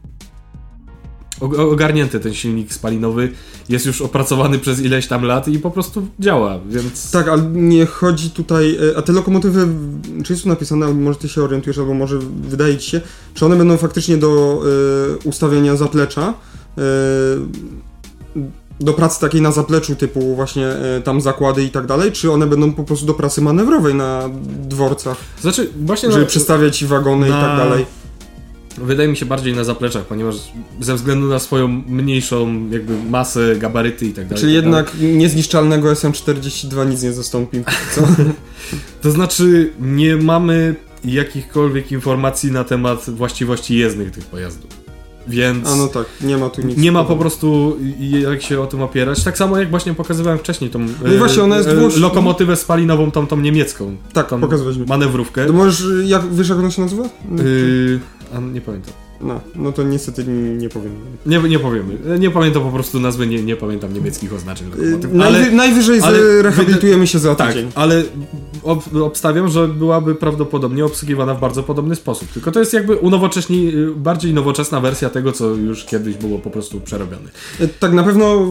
[1.42, 3.32] ogarnięty ten silnik spalinowy,
[3.70, 7.12] jest już opracowany przez ileś tam lat i po prostu działa, więc...
[7.12, 8.78] Tak, ale nie chodzi tutaj.
[8.94, 9.68] e, A te lokomotywy,
[10.24, 12.20] czy jest tu napisane, albo może ty się orientujesz, albo może
[12.50, 13.02] wydaje ci się,
[13.34, 14.62] czy one będą faktycznie do
[15.24, 16.34] e, ustawienia zaplecza?
[16.78, 16.82] e,
[18.80, 22.48] do pracy takiej na zapleczu, typu właśnie e, tam zakłady i tak dalej, czy one
[22.48, 24.30] będą po prostu do pracy manewrowej na
[24.70, 27.86] dworcach, Znaczy, właśnie żeby no, przestawiać wagony i na- tak dalej?
[28.78, 30.36] Wydaje mi się bardziej na zapleczach, ponieważ
[30.80, 34.42] ze względu na swoją mniejszą jakby masę, gabaryty i tak dalej.
[34.42, 34.84] Czyli tak dalej.
[34.86, 37.64] jednak niezniszczalnego SM42 nic nie zastąpi.
[37.96, 38.02] Co?
[39.02, 44.72] To znaczy, nie mamy jakichkolwiek informacji na temat właściwości jezdnych tych pojazdów.
[45.28, 46.78] Więc A no tak, nie ma tu nic.
[46.78, 47.78] nie ma po prostu
[48.22, 49.24] jak się o tym opierać.
[49.24, 53.28] Tak samo jak właśnie pokazywałem wcześniej tą No właśnie, ona jest dwuoś- lokomotywę spalinową, tą,
[53.28, 53.96] tą niemiecką.
[54.14, 54.86] Tak, tą pokazywać mi.
[54.86, 55.46] manewrówkę.
[55.46, 57.04] To możesz, jak, wiesz jak ona się nazywa?
[57.04, 58.00] Yy,
[58.34, 58.94] a nie pamiętam.
[59.22, 60.24] No, no to niestety
[60.58, 60.92] nie powiem.
[61.26, 62.20] Nie, nie powiemy.
[62.20, 65.12] Nie pamiętam po prostu nazwy, nie, nie pamiętam niemieckich oznaczeń lokomotyw.
[65.12, 67.72] Yy, Najwy, najwyżej ale zrehabilitujemy się za Tak, tydzień.
[67.76, 68.04] ale
[68.64, 72.28] ob, obstawiam, że byłaby prawdopodobnie obsługiwana w bardzo podobny sposób.
[72.32, 76.80] Tylko to jest jakby unowocześni, bardziej nowoczesna wersja tego, co już kiedyś było po prostu
[76.82, 77.30] przerobione.
[77.60, 78.46] E, Tak, na pewno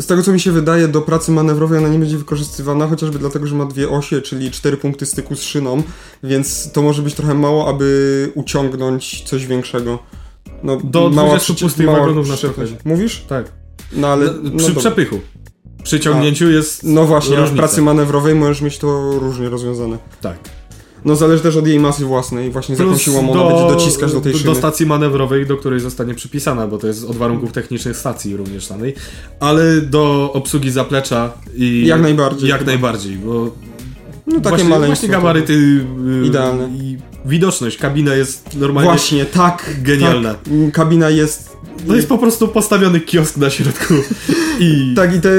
[0.00, 3.46] z tego co mi się wydaje, do pracy manewrowej ona nie będzie wykorzystywana, chociażby dlatego,
[3.46, 5.82] że ma dwie osie, czyli cztery punkty styku z szyną,
[6.22, 9.98] więc to może być trochę mało, aby uciągnąć coś większego.
[10.62, 12.66] No, Do mała 20 przyczep- pustych mała wagonów na przykład.
[12.84, 13.24] Mówisz?
[13.28, 13.52] Tak.
[13.92, 14.26] No ale...
[14.26, 14.80] No, No, przy dobra.
[14.80, 15.20] przepychu.
[15.82, 19.98] Przy ciągnięciu jest no właśnie, a w pracy manewrowej możesz mieć to różnie rozwiązane.
[20.20, 20.38] Tak.
[21.04, 24.20] No zależy też od jej masy własnej, właśnie z jaką siłą ona będzie dociskać do
[24.20, 24.44] tej szyny.
[24.44, 28.66] Do stacji manewrowej, do której zostanie przypisana, bo to jest od warunków technicznych stacji również
[28.66, 28.94] samej,
[29.40, 31.86] ale do obsługi zaplecza i...
[31.86, 32.48] Jak najbardziej.
[32.50, 33.50] Jak najbardziej, bo
[34.26, 34.86] No takie właśnie, maleństwo.
[34.86, 36.68] właśnie gabaryty y, Idealne.
[36.68, 38.90] i widoczność, kabina jest normalnie...
[38.90, 39.76] Właśnie, tak.
[39.82, 40.34] Genialna.
[40.34, 41.50] Tak, mm, kabina jest...
[41.88, 43.94] To jest po prostu postawiony kiosk na środku
[44.60, 45.30] i Tak i te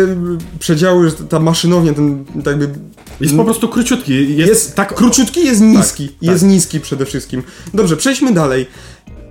[0.60, 2.80] przedziały, ta maszynownia, ten tak jakby...
[3.21, 4.38] jest po prostu króciutki.
[4.38, 6.10] Jest, Jest tak króciutki, jest niski.
[6.10, 6.21] tak.
[6.21, 7.43] Jest niski przede wszystkim.
[7.73, 8.65] Dobrze, przejdźmy dalej.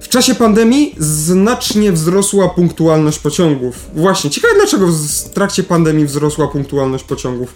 [0.01, 3.75] W czasie pandemii znacznie wzrosła punktualność pociągów.
[3.95, 7.55] Właśnie, ciekawe dlaczego w trakcie pandemii wzrosła punktualność pociągów.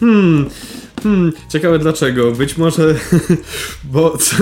[0.00, 0.50] Hmm,
[1.06, 2.32] hmm, ciekawe dlaczego.
[2.32, 2.94] Być może,
[3.92, 4.36] bo co,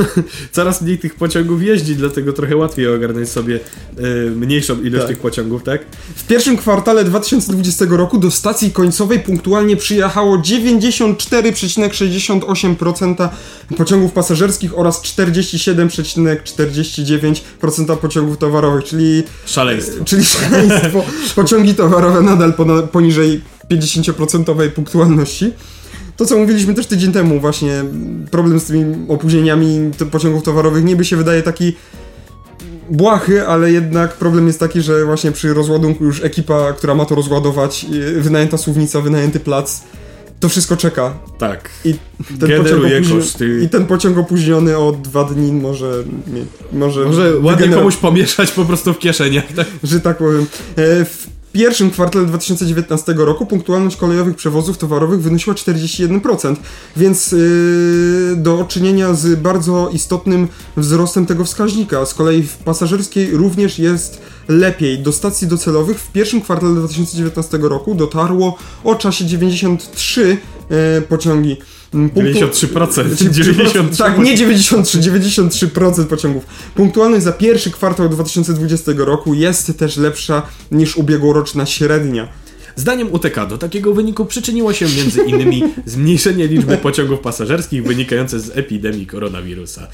[0.52, 3.60] coraz mniej tych pociągów jeździ, dlatego trochę łatwiej ogarnąć sobie y,
[4.30, 5.08] mniejszą ilość Tak.
[5.08, 5.84] tych pociągów, tak?
[6.16, 13.28] W pierwszym kwartale 2020 roku do stacji końcowej punktualnie przyjechało 94,68%
[13.76, 20.04] pociągów pasażerskich oraz 47,49% pociągów towarowych, czyli Szaleństwo.
[20.04, 21.04] Czyli szaleństwo.
[21.36, 22.54] Pociągi towarowe nadal
[22.92, 25.52] poniżej 50% punktualności.
[26.16, 27.84] To, co mówiliśmy też tydzień temu, właśnie
[28.30, 31.76] problem z tymi opóźnieniami pociągów towarowych niby się wydaje taki
[32.90, 37.14] błahy, ale jednak problem jest taki, że właśnie przy rozładunku już ekipa, która ma to
[37.14, 39.82] rozładować, yy, wynajęta słownica, wynajęty plac,
[40.40, 41.14] to wszystko czeka.
[41.38, 41.70] Tak.
[41.84, 41.94] I
[42.40, 43.60] ten, Generuje pociąg, koszty.
[43.64, 46.04] I ten pociąg opóźniony o dwa dni może...
[46.72, 49.66] może, Może ładnie komuś pomieszać po prostu w kieszeniach, tak?
[49.82, 50.46] że tak powiem.
[50.76, 56.56] E, W pierwszym kwartale 2019 roku punktualność kolejowych przewozów towarowych wynosiła 41%,
[56.96, 62.06] więc yy, do czynienia z bardzo istotnym wzrostem tego wskaźnika.
[62.06, 64.98] Z kolei w pasażerskiej również jest lepiej.
[64.98, 70.36] Do stacji docelowych w pierwszym kwartale 2019 roku dotarło o czasie 93
[70.70, 71.56] e, pociągi.
[71.94, 73.16] Mm, punktu- 93%.
[73.18, 73.96] Czyli 93%.
[73.98, 76.46] Tak, nie 93, 93% pociągów.
[76.74, 82.28] Punktualność za pierwszy kwartał 2020 roku jest też lepsza niż ubiegłoroczna średnia.
[82.76, 88.56] Zdaniem UTK do takiego wyniku przyczyniło się między innymi zmniejszenie liczby pociągów pasażerskich wynikające z
[88.56, 89.88] epidemii koronawirusa.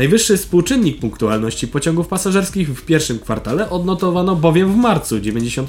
[0.00, 5.64] Najwyższy współczynnik punktualności pociągów pasażerskich w pierwszym kwartale odnotowano bowiem w marcu 95%,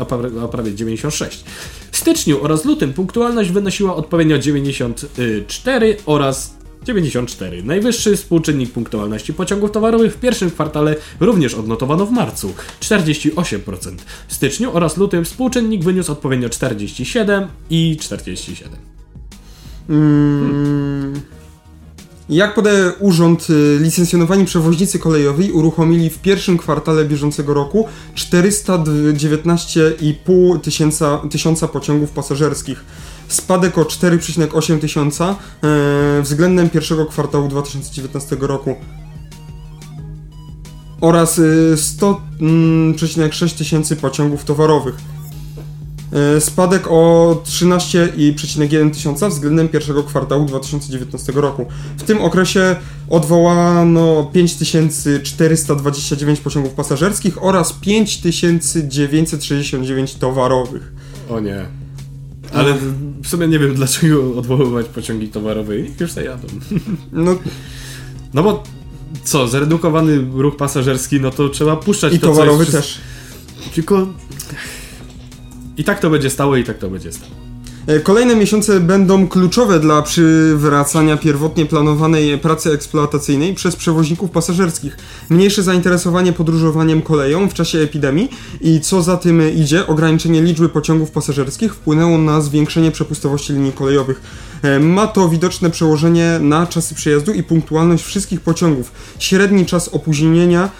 [0.00, 1.44] a pra- a prawie 96%.
[1.92, 7.62] W styczniu oraz lutym punktualność wynosiła odpowiednio 94 oraz 94.
[7.62, 13.96] Najwyższy współczynnik punktualności pociągów towarowych w pierwszym kwartale również odnotowano w marcu 48%.
[14.28, 18.72] W styczniu oraz lutym współczynnik wyniósł odpowiednio 47 i 47.
[19.88, 21.35] Mm.
[22.28, 31.18] Jak podaje urząd, y, licencjonowani przewoźnicy kolejowi uruchomili w pierwszym kwartale bieżącego roku 419,5 tysiąca,
[31.30, 32.84] tysiąca pociągów pasażerskich.
[33.28, 38.74] Spadek o 4,8 tysiąca e, względem pierwszego kwartału 2019 roku.
[41.00, 44.94] Oraz y, 100,6 tysięcy pociągów towarowych.
[46.16, 51.66] E, Spadek o 13,1 tysiąca względem pierwszego kwartału 2019 roku.
[51.96, 52.76] W tym okresie
[53.10, 60.92] odwołano 5429 pociągów pasażerskich oraz 5969 towarowych.
[61.30, 61.66] O nie.
[62.52, 62.74] Ale
[63.22, 65.74] w sumie nie wiem dlaczego odwoływać pociągi towarowe.
[66.00, 66.48] Już zajadą.
[67.12, 67.38] No
[68.34, 68.62] No bo
[69.24, 72.98] co, zredukowany ruch pasażerski, no to trzeba puszczać i to, towarowy też.
[73.74, 74.06] Tylko...
[75.76, 77.32] I tak to będzie stało, i tak to będzie stało.
[77.86, 84.96] E, Kolejne miesiące będą kluczowe dla przywracania pierwotnie planowanej pracy eksploatacyjnej przez przewoźników pasażerskich.
[85.30, 91.10] Mniejsze zainteresowanie podróżowaniem koleją w czasie epidemii i co za tym idzie, ograniczenie liczby pociągów
[91.10, 94.20] pasażerskich wpłynęło na zwiększenie przepustowości linii kolejowych.
[94.62, 98.92] E, Ma to widoczne przełożenie na czasy przejazdu i punktualność wszystkich pociągów.
[99.18, 100.70] Średni czas opóźnienia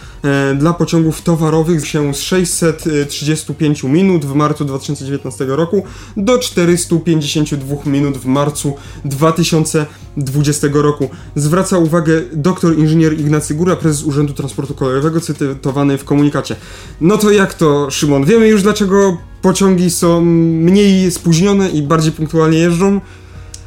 [0.58, 5.82] dla pociągów towarowych się z 635 minut w marcu 2019 roku
[6.16, 11.08] do 452 minut w marcu 2020 roku.
[11.34, 16.56] Zwraca uwagę dr inżynier Ignacy Góra, prezes Urzędu Transportu Kolejowego, cytowany w komunikacie.
[17.00, 18.24] No to jak to, Szymon?
[18.24, 23.00] Wiemy już dlaczego pociągi są mniej spóźnione i bardziej punktualnie jeżdżą?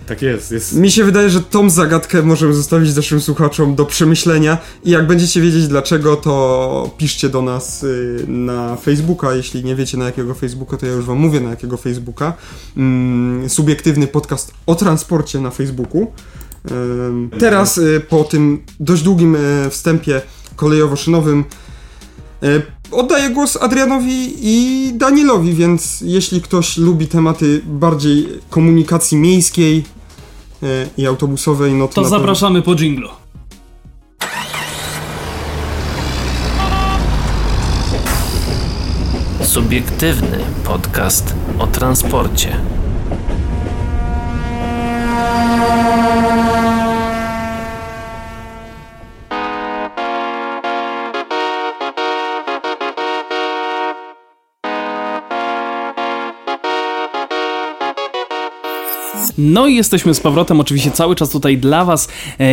[0.10, 0.76] Tak jest, jest...
[0.76, 5.42] Mi się wydaje, że tą zagadkę możemy zostawić naszym słuchaczom do przemyślenia i jak będziecie
[5.42, 9.34] wiedzieć dlaczego, to piszcie do nas y, na Facebooka.
[9.34, 12.34] Jeśli nie wiecie na jakiego Facebooka, to ja już wam mówię na jakiego Facebooka.
[12.78, 16.12] Mm, subiektywny podcast o transporcie na Facebooku.
[17.40, 20.22] Teraz y, po tym dość długim y, wstępie
[20.56, 21.44] kolejowo-szynowym
[22.92, 29.84] oddaję głos Adrianowi i Danielowi, więc jeśli ktoś lubi tematy bardziej komunikacji miejskiej
[30.98, 31.94] i autobusowej, no to.
[31.94, 33.10] To zapraszamy po dżinglu.
[39.42, 42.62] Subiektywny podcast o transporcie.
[59.42, 62.08] No i jesteśmy z powrotem, oczywiście cały czas tutaj dla Was.
[62.40, 62.46] E,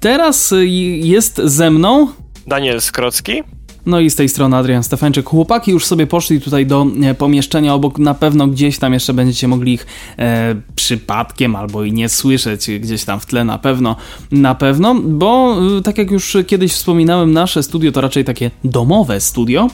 [0.00, 2.08] teraz e, jest ze mną
[2.46, 3.42] Daniel Skrocki.
[3.86, 5.26] No i z tej strony Adrian Stefańczyk.
[5.26, 7.98] Chłopaki już sobie poszli tutaj do e, pomieszczenia obok.
[7.98, 9.86] Na pewno gdzieś tam jeszcze będziecie mogli ich
[10.18, 13.96] e, przypadkiem albo i nie słyszeć gdzieś tam w tle na pewno.
[14.32, 19.68] Na pewno, bo tak jak już kiedyś wspominałem, nasze studio to raczej takie domowe studio.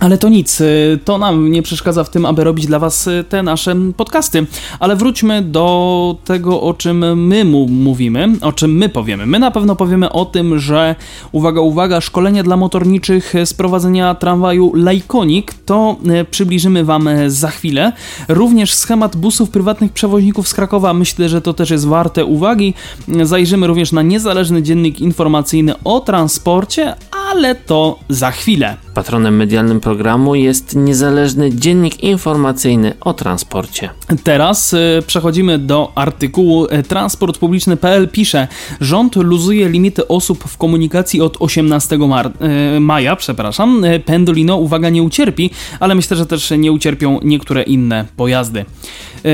[0.00, 3.24] Ale to nic, y, to nam nie przeszkadza w tym, aby robić dla Was y,
[3.28, 4.46] te nasze podcasty.
[4.80, 9.26] Ale wróćmy do tego, o czym my mu mówimy, o czym my powiemy.
[9.26, 10.94] My na pewno powiemy o tym, że
[11.32, 17.92] uwaga, uwaga, szkolenie dla motorniczych z prowadzenia tramwaju Lajkonik to y, przybliżymy Wam za chwilę.
[18.28, 22.74] Również schemat busów prywatnych przewoźników z Krakowa, myślę, że to też jest warte uwagi.
[23.22, 26.94] Zajrzymy również na niezależny dziennik informacyjny o transporcie,
[27.30, 28.85] ale to za chwilę.
[28.96, 33.90] Patronem medialnym programu jest niezależny dziennik informacyjny o transporcie.
[34.24, 38.48] Teraz y, przechodzimy do artykułu y, transportpubliczny.pl pisze
[38.80, 42.32] Rząd luzuje limity osób w komunikacji od 18 mar-
[42.76, 43.84] y, maja, przepraszam.
[43.84, 48.64] Y, Pendolino, uwaga, nie ucierpi, ale myślę, że też nie ucierpią niektóre inne pojazdy.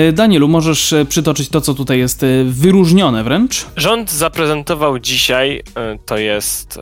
[0.09, 3.67] Y, Danielu, możesz przytoczyć to, co tutaj jest wyróżnione wręcz?
[3.77, 5.63] Rząd zaprezentował dzisiaj,
[6.07, 6.79] to jest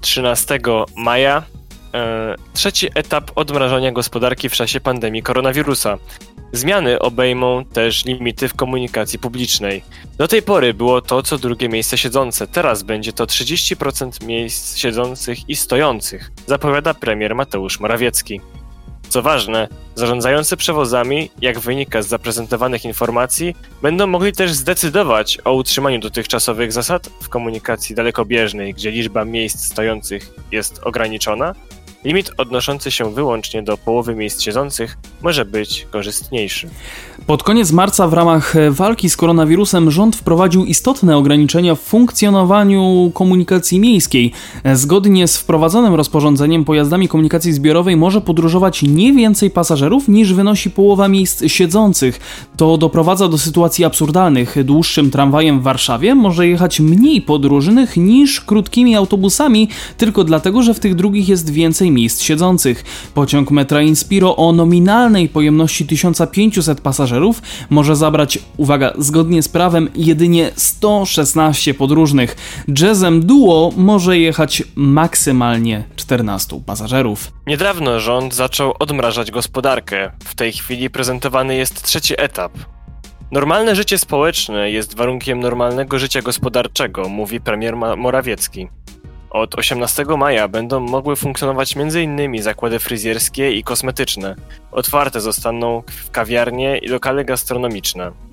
[0.00, 0.58] 13
[0.96, 1.42] maja,
[1.94, 5.98] e, trzeci etap odmrażania gospodarki w czasie pandemii koronawirusa.
[6.52, 9.82] Zmiany obejmą też limity w komunikacji publicznej.
[10.18, 15.48] Do tej pory było to co drugie miejsce siedzące, teraz będzie to 30% miejsc siedzących
[15.48, 18.40] i stojących, zapowiada premier Mateusz Morawiecki.
[19.08, 26.00] Co ważne, zarządzający przewozami, jak wynika z zaprezentowanych informacji, będą mogli też zdecydować o utrzymaniu
[26.00, 31.54] dotychczasowych zasad w komunikacji dalekobieżnej, gdzie liczba miejsc stojących jest ograniczona,
[32.06, 36.68] Limit odnoszący się wyłącznie do połowy miejsc siedzących może być korzystniejszy.
[37.26, 43.80] Pod koniec marca w ramach walki z koronawirusem rząd wprowadził istotne ograniczenia w funkcjonowaniu komunikacji
[43.80, 44.32] miejskiej.
[44.74, 51.08] Zgodnie z wprowadzonym rozporządzeniem pojazdami komunikacji zbiorowej może podróżować nie więcej pasażerów niż wynosi połowa
[51.08, 52.20] miejsc siedzących.
[52.56, 54.64] To doprowadza do sytuacji absurdalnych.
[54.64, 60.80] Dłuższym tramwajem w Warszawie może jechać mniej podróżnych niż krótkimi autobusami, tylko dlatego, że w
[60.80, 62.84] tych drugich jest więcej miejsc siedzących.
[63.14, 67.15] Pociąg metra Inspiro o nominalnej pojemności 1500 pasażerów
[67.70, 72.36] może zabrać, uwaga, zgodnie z prawem jedynie 116 podróżnych.
[72.80, 77.32] Jazzem Duo może jechać maksymalnie 14 pasażerów.
[77.46, 80.12] Niedawno rząd zaczął odmrażać gospodarkę.
[80.24, 82.52] W tej chwili prezentowany jest trzeci etap.
[83.32, 88.68] Normalne życie społeczne jest warunkiem normalnego życia gospodarczego, mówi premier Morawiecki.
[89.36, 92.42] Od 18 maja będą mogły funkcjonować m.in.
[92.42, 94.36] zakłady fryzjerskie i kosmetyczne.
[94.72, 98.25] Otwarte zostaną kawiarnie i lokale gastronomiczne.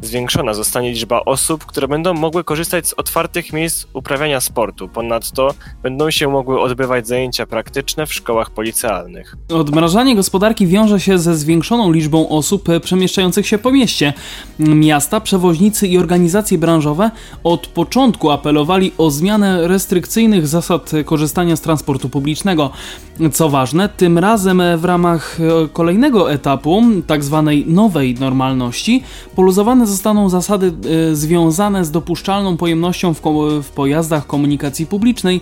[0.00, 4.88] Zwiększona zostanie liczba osób, które będą mogły korzystać z otwartych miejsc uprawiania sportu.
[4.88, 9.36] Ponadto będą się mogły odbywać zajęcia praktyczne w szkołach policealnych.
[9.48, 14.12] Odmrażanie gospodarki wiąże się ze zwiększoną liczbą osób przemieszczających się po mieście.
[14.58, 17.10] Miasta, przewoźnicy i organizacje branżowe
[17.44, 22.70] od początku apelowali o zmianę restrykcyjnych zasad korzystania z transportu publicznego.
[23.32, 25.38] Co ważne, tym razem w ramach
[25.72, 29.02] kolejnego etapu, tak zwanej nowej normalności,
[29.36, 30.72] poluzowane zostaną zasady
[31.10, 33.20] e, związane z dopuszczalną pojemnością w,
[33.62, 35.40] w pojazdach komunikacji publicznej,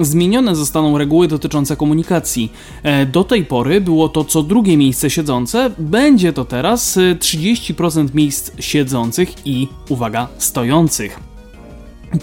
[0.00, 2.52] Zmienione zostaną reguły dotyczące komunikacji.
[2.82, 8.08] E, do tej pory było to co drugie miejsce siedzące, będzie to teraz 30% e,
[8.14, 11.31] miejsc siedzących i, uwaga, stojących.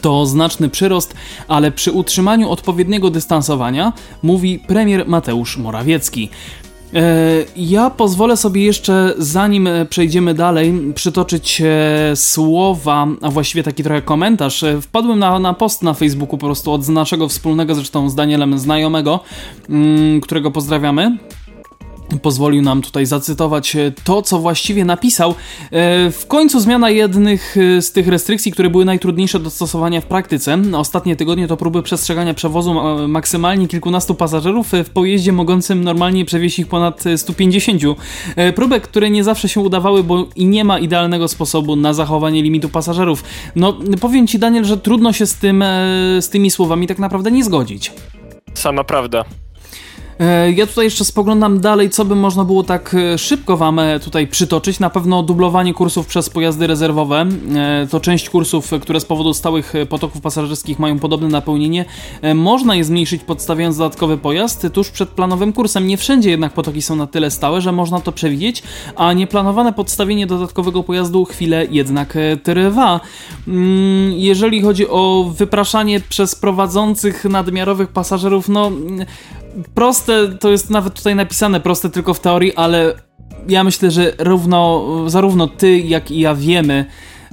[0.02, 1.14] To znaczny przyrost,
[1.48, 6.30] ale przy utrzymaniu odpowiedniego dystansowania, mówi premier Mateusz Morawiecki.
[6.94, 7.02] E,
[7.56, 14.02] ja pozwolę sobie jeszcze, zanim e, przejdziemy dalej, przytoczyć e, słowa, a właściwie taki trochę
[14.02, 14.66] komentarz.
[14.82, 19.20] Wpadłem na, na post na Facebooku po prostu od naszego wspólnego zresztą z Danielem znajomego,
[19.70, 21.18] mm, którego pozdrawiamy.
[22.18, 25.32] Pozwolił nam tutaj zacytować e, to, co właściwie napisał.
[25.32, 25.36] E,
[26.12, 30.58] w końcu zmiana jednych e, z tych restrykcji, które były najtrudniejsze do stosowania w praktyce.
[30.74, 32.74] Ostatnie tygodnie to próby przestrzegania przewozu
[33.08, 37.82] maksymalnie kilkunastu pasażerów w pojeździe mogącym normalnie przewieźć ich ponad 150.
[38.56, 42.70] Próbek, które nie zawsze się udawały, bo i nie ma idealnego sposobu na zachowanie limitu
[42.70, 43.24] pasażerów.
[43.56, 45.64] No, powiem Ci, Daniel, że trudno się z, tym,
[46.20, 47.92] z tymi słowami tak naprawdę nie zgodzić.
[48.54, 49.26] Sama prawda.
[50.20, 54.00] E, ja tutaj jeszcze spoglądam dalej, co by można było tak e, szybko Wam e,
[54.00, 54.80] tutaj przytoczyć.
[54.80, 57.26] Na pewno dublowanie kursów przez pojazdy rezerwowe.
[57.90, 61.86] To część kursów, które z powodu stałych potoków pasażerskich mają podobne napełnienie.
[62.36, 65.88] Można je zmniejszyć podstawiając dodatkowy pojazd tuż przed planowym kursem.
[65.88, 68.64] Nie wszędzie jednak potoki są na tyle stałe, że można to przewidzieć,
[68.96, 73.00] a nieplanowane podstawienie dodatkowego pojazdu chwilę jednak trwa.
[73.48, 78.72] Mm, jeżeli chodzi o wypraszanie przez prowadzących nadmiarowych pasażerów, no
[79.74, 82.94] proste, to jest nawet tutaj napisane proste tylko w teorii, ale
[83.48, 86.86] ja myślę, że równo, zarówno ty, jak i ja wiemy,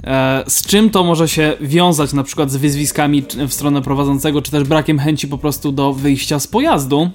[0.03, 4.51] e, z czym to może się wiązać, na przykład z wyzwiskami w stronę prowadzącego, czy
[4.51, 7.09] też brakiem chęci po prostu do wyjścia z pojazdu.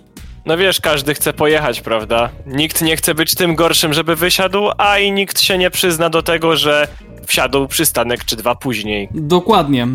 [0.47, 2.31] No wiesz, każdy chce pojechać, prawda?
[2.47, 6.23] Nikt nie chce być tym gorszym, żeby wysiadł, a i nikt się nie przyzna do
[6.23, 6.89] tego, że
[7.27, 9.09] wsiadł przystanek czy dwa później.
[9.11, 9.83] Dokładnie.
[9.83, 9.89] E,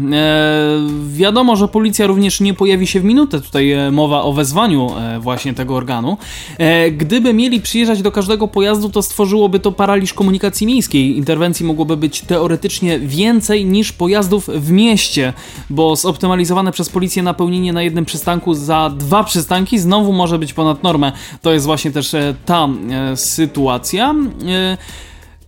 [1.09, 3.41] wiadomo, że policja również nie pojawi się w minutę.
[3.41, 6.17] Tutaj e, mowa o wezwaniu e, właśnie tego organu.
[6.57, 11.17] E, gdyby mieli przyjeżdżać do każdego pojazdu, to stworzyłoby to paraliż komunikacji miejskiej.
[11.17, 15.33] Interwencji mogłoby być teoretycznie więcej niż pojazdów w mieście,
[15.69, 20.83] bo zoptymalizowane przez policję napełnienie na jednym przystanku za dwa przystanki znowu może być ponad
[20.83, 21.11] normę.
[21.41, 24.15] To jest właśnie też e, ta e, sytuacja.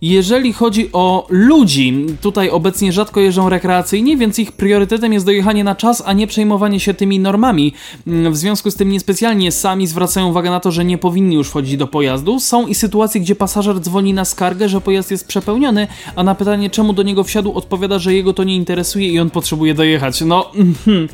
[0.02, 5.74] Jeżeli chodzi o ludzi, tutaj obecnie rzadko jeżdżą rekreacyjnie, więc ich priorytetem jest dojechanie na
[5.74, 7.72] czas, a nie przejmowanie się tymi normami.
[8.06, 11.76] W związku z tym niespecjalnie sami zwracają uwagę na to, że nie powinni już wchodzić
[11.76, 12.40] do pojazdu.
[12.40, 15.86] Są i sytuacje, gdzie pasażer dzwoni na skargę, że pojazd jest przepełniony,
[16.16, 19.30] a na pytanie czemu do niego wsiadł odpowiada, że jego to nie interesuje i on
[19.30, 20.20] potrzebuje dojechać.
[20.20, 21.08] No, mhm.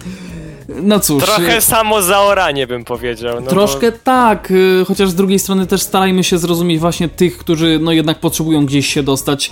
[0.69, 1.25] No cóż.
[1.25, 3.41] Trochę y, samo zaoranie bym powiedział.
[3.41, 3.99] No troszkę bo...
[4.05, 8.19] tak, y, chociaż z drugiej strony też starajmy się zrozumieć właśnie tych, którzy no jednak
[8.19, 9.51] potrzebują gdzieś się dostać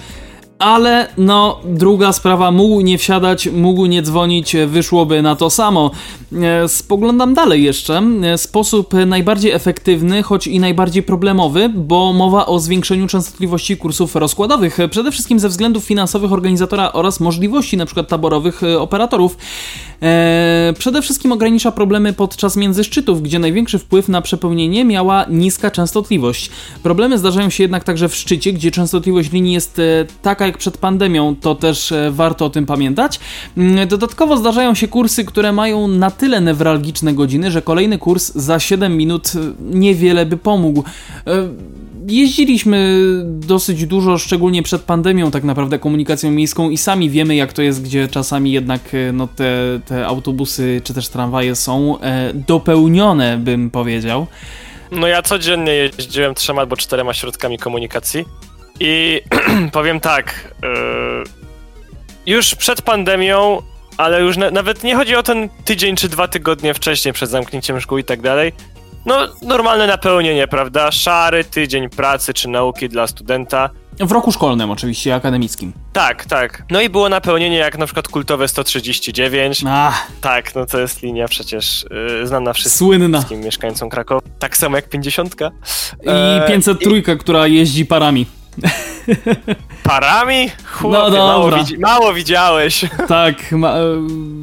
[0.58, 5.90] ale no, druga sprawa, mógł nie wsiadać, mógł nie dzwonić, wyszłoby na to samo.
[6.42, 8.02] E, spoglądam dalej jeszcze.
[8.22, 14.78] E, sposób najbardziej efektywny, choć i najbardziej problemowy, bo mowa o zwiększeniu częstotliwości kursów rozkładowych,
[14.90, 18.04] przede wszystkim ze względów finansowych organizatora oraz możliwości np.
[18.04, 19.36] taborowych e, operatorów.
[20.78, 26.50] Przede wszystkim ogranicza problemy podczas międzyszczytów, gdzie największy wpływ na przepełnienie miała niska częstotliwość.
[26.82, 29.80] Problemy zdarzają się jednak także w szczycie, gdzie częstotliwość linii jest
[30.22, 33.20] taka jak przed pandemią, to też warto o tym pamiętać.
[33.56, 38.58] Mm, dodatkowo zdarzają się kursy, które mają na tyle newralgiczne godziny, że kolejny kurs za
[38.58, 39.38] 7 minut e,
[39.76, 40.84] niewiele by pomógł.
[41.26, 41.48] E,
[42.08, 47.62] jeździliśmy dosyć dużo, szczególnie przed pandemią, tak naprawdę komunikacją miejską i sami wiemy, jak to
[47.62, 51.98] jest, gdzie czasami jednak e, no, te, te autobusy czy też tramwaje są
[52.34, 54.26] dopełnione, bym powiedział.
[54.90, 58.24] No ja codziennie jeździłem trzema albo czterema środkami komunikacji
[58.80, 59.22] i
[59.72, 60.54] powiem tak,
[62.26, 63.62] już przed pandemią
[63.96, 67.80] ale już na, nawet nie chodzi o ten tydzień czy dwa tygodnie wcześniej przed zamknięciem
[67.80, 68.52] szkół i tak dalej.
[69.06, 70.90] No, normalne napełnienie, prawda?
[70.92, 73.70] Szary tydzień pracy czy nauki dla studenta.
[74.00, 75.72] W roku szkolnym oczywiście, akademickim.
[75.92, 76.62] Tak, tak.
[76.70, 79.64] No i było napełnienie jak na przykład kultowe 139.
[79.68, 80.06] Ach.
[80.20, 83.18] Tak, no to jest linia przecież yy, znana wszystkim, Słynna.
[83.18, 84.20] wszystkim mieszkańcom Krakowa.
[84.38, 85.34] Tak samo jak 50.
[86.02, 87.18] I 503, i...
[87.18, 88.26] która jeździ parami.
[89.82, 90.50] Parami?
[90.64, 91.26] Chłopie, no dobra.
[91.26, 92.84] Mało, widzi mało widziałeś.
[93.08, 93.74] Tak, ma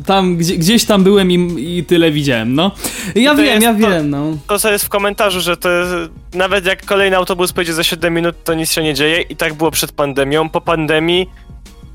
[0.06, 2.72] tam gdzie, gdzieś tam byłem i, i, tyle widziałem, no.
[3.16, 4.38] Ja wiem, jest, ja wiem, no.
[4.48, 5.94] To co jest w komentarzu, że to jest,
[6.34, 9.54] nawet jak kolejny autobus pojedzie za 7 minut, to nic się nie dzieje i tak
[9.54, 10.50] było przed pandemią.
[10.50, 11.30] Po pandemii,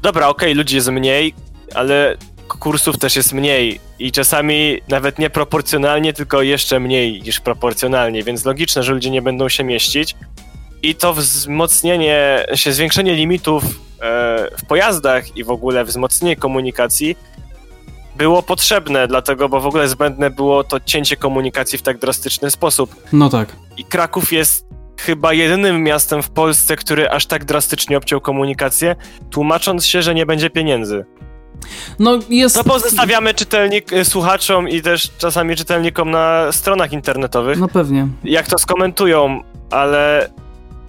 [0.02, 1.34] dobra, okej, okay, ludzi jest mniej,
[1.74, 2.16] ale
[2.48, 8.44] kursów też jest mniej i czasami nawet nie proporcjonalnie, tylko jeszcze mniej niż proporcjonalnie, więc
[8.44, 10.16] logiczne, że ludzie nie będą się mieścić.
[10.82, 13.68] I to wzmocnienie, się zwiększenie limitów e,
[14.58, 17.16] w pojazdach i w ogóle wzmocnienie komunikacji
[18.16, 22.96] było potrzebne, dlatego, bo w ogóle zbędne było to cięcie komunikacji w tak drastyczny sposób.
[23.12, 23.56] No tak.
[23.76, 24.66] I Kraków jest
[25.00, 28.96] chyba jedynym miastem w Polsce, który aż tak drastycznie obciął komunikację,
[29.30, 31.04] tłumacząc się, że nie będzie pieniędzy.
[31.98, 32.56] No jest...
[32.56, 37.58] To pozostawiamy czytelnik, e, słuchaczom i też czasami czytelnikom na stronach internetowych.
[37.58, 38.08] No pewnie.
[38.24, 40.30] Jak to skomentują, ale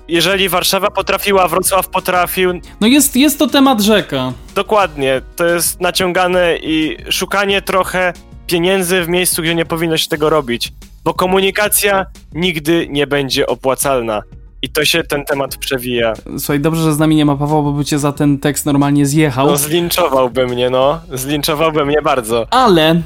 [0.07, 2.51] jeżeli Warszawa potrafiła, Wrocław potrafił.
[2.81, 4.33] No jest, jest to temat rzeka.
[4.55, 8.13] Dokładnie, to jest naciągane i szukanie trochę
[8.47, 10.71] pieniędzy w miejscu, gdzie nie powinno się tego robić.
[11.03, 14.21] bo komunikacja nigdy nie będzie opłacalna.
[14.61, 16.13] I to się ten temat przewija.
[16.37, 19.05] Słuchaj, dobrze, że z nami nie ma Pawła, bo by cię za ten tekst normalnie
[19.05, 19.47] zjechał.
[19.47, 20.99] No zlinczowałby mnie, no.
[21.13, 22.47] Zlinczowałby mnie bardzo.
[22.49, 23.01] Ale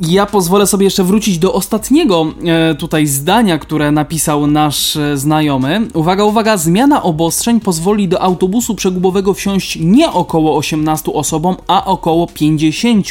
[0.00, 5.88] ja pozwolę sobie jeszcze wrócić do ostatniego e, tutaj zdania, które napisał nasz e, znajomy.
[5.94, 12.26] Uwaga, uwaga, zmiana obostrzeń pozwoli do autobusu przegubowego wsiąść nie około 18 osobom, a około
[12.26, 13.06] 50,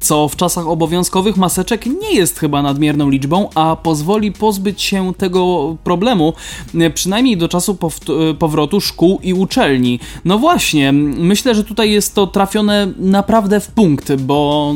[0.00, 5.76] co w czasach obowiązkowych maseczek nie jest chyba nadmierną liczbą, a pozwoli pozbyć się tego
[5.84, 6.32] problemu
[6.74, 10.00] e, przynajmniej do czasu pow- powrotu szkół i uczelni.
[10.24, 14.74] No właśnie, myślę, że tutaj jest to trafione naprawdę w punkt, bo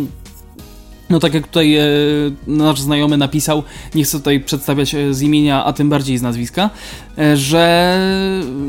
[1.11, 1.85] no tak jak tutaj e,
[2.47, 3.63] nasz znajomy napisał,
[3.95, 6.71] nie chcę tutaj przedstawiać e, z imienia, a tym bardziej z nazwiska,
[7.19, 7.99] e, że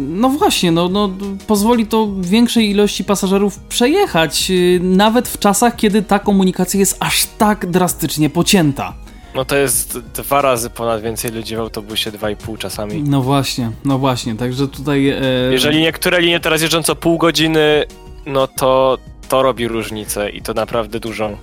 [0.09, 1.09] no właśnie, no, no
[1.47, 7.25] pozwoli to większej ilości pasażerów przejechać, e, nawet w czasach, kiedy ta komunikacja jest aż
[7.37, 8.93] tak drastycznie pocięta.
[9.35, 13.03] No to jest dwa razy ponad więcej ludzi w autobusie, dwa i pół czasami.
[13.03, 15.09] No właśnie, no właśnie, także tutaj...
[15.09, 15.21] E...
[15.51, 17.85] Jeżeli niektóre linie teraz jeżdżą co pół godziny,
[18.25, 18.97] no to
[19.29, 21.37] to robi różnicę i to naprawdę dużą.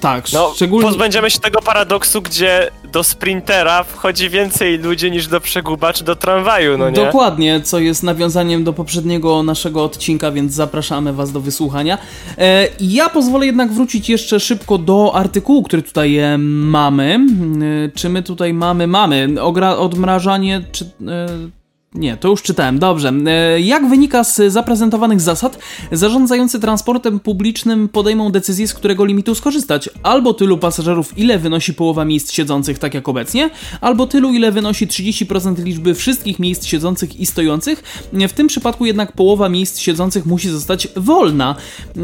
[0.00, 0.88] Tak, No, szczególnie...
[0.88, 6.16] pozbędziemy się tego paradoksu, gdzie do sprintera wchodzi więcej ludzi niż do przeguba czy do
[6.16, 6.96] tramwaju, no nie?
[6.96, 11.98] Dokładnie, co jest nawiązaniem do poprzedniego naszego odcinka, więc zapraszamy Was do wysłuchania.
[12.38, 17.20] E, ja pozwolę jednak wrócić jeszcze szybko do artykułu, który tutaj e, mamy.
[17.86, 18.86] E, czy my tutaj mamy?
[18.86, 19.28] Mamy.
[19.40, 20.90] Ogra- odmrażanie, czy...
[21.94, 23.12] Nie, to już czytałem, dobrze.
[23.26, 25.58] E, Jak wynika z zaprezentowanych zasad,
[25.92, 29.90] zarządzający transportem publicznym podejmą decyzję, z którego limitu skorzystać.
[30.02, 34.86] Albo tylu pasażerów, ile wynosi połowa miejsc siedzących, tak jak obecnie, albo tylu, ile wynosi
[34.86, 37.82] 30% liczby wszystkich miejsc siedzących i stojących.
[38.12, 41.56] W tym przypadku jednak połowa miejsc siedzących musi zostać wolna.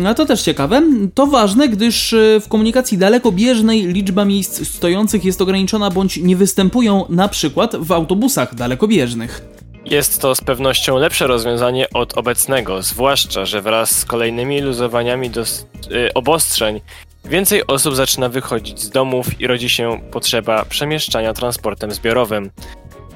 [0.06, 0.82] A to też ciekawe.
[1.14, 7.04] To ważne, gdyż e, w komunikacji dalekobieżnej liczba miejsc stojących jest ograniczona bądź nie występują
[7.08, 9.55] na przykład w autobusach dalekobieżnych.
[9.90, 15.66] Jest to z pewnością lepsze rozwiązanie od obecnego, zwłaszcza, że wraz z kolejnymi luzowaniami dos-
[15.90, 16.80] y, obostrzeń
[17.24, 22.50] więcej osób zaczyna wychodzić z domów i rodzi się potrzeba przemieszczania transportem zbiorowym.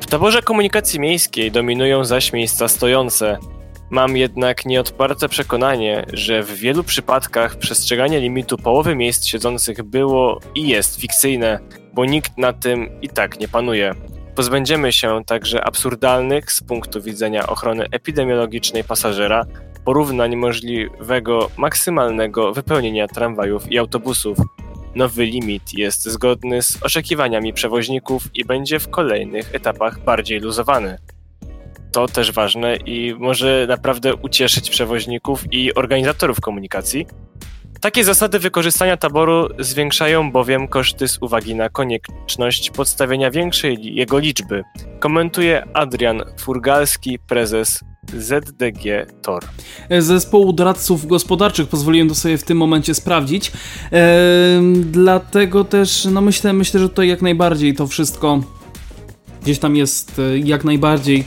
[0.00, 3.38] W taborze komunikacji miejskiej dominują zaś miejsca stojące.
[3.90, 10.68] Mam jednak nieodparte przekonanie, że w wielu przypadkach przestrzeganie limitu połowy miejsc siedzących było i
[10.68, 11.58] jest fikcyjne,
[11.92, 13.94] bo nikt na tym i tak nie panuje.
[14.40, 19.46] Pozbędziemy się także absurdalnych z punktu widzenia ochrony epidemiologicznej pasażera
[19.84, 24.38] porównań możliwego maksymalnego wypełnienia tramwajów i autobusów.
[24.94, 30.98] Nowy limit jest zgodny z oczekiwaniami przewoźników i będzie w kolejnych etapach bardziej luzowany.
[31.92, 37.06] To też ważne i może naprawdę ucieszyć przewoźników i organizatorów komunikacji.
[37.80, 44.62] Takie zasady wykorzystania taboru zwiększają bowiem koszty z uwagi na konieczność podstawienia większej jego liczby,
[45.00, 47.80] komentuje Adrian Furgalski, prezes
[48.18, 49.44] ZDG TOR.
[49.98, 51.68] zespołu doradców gospodarczych.
[51.68, 53.52] Pozwoliłem to sobie w tym momencie sprawdzić.
[53.90, 58.40] Ehm, dlatego też, no myślę, myślę, że to jak najbardziej to wszystko
[59.42, 61.24] gdzieś tam jest e, jak najbardziej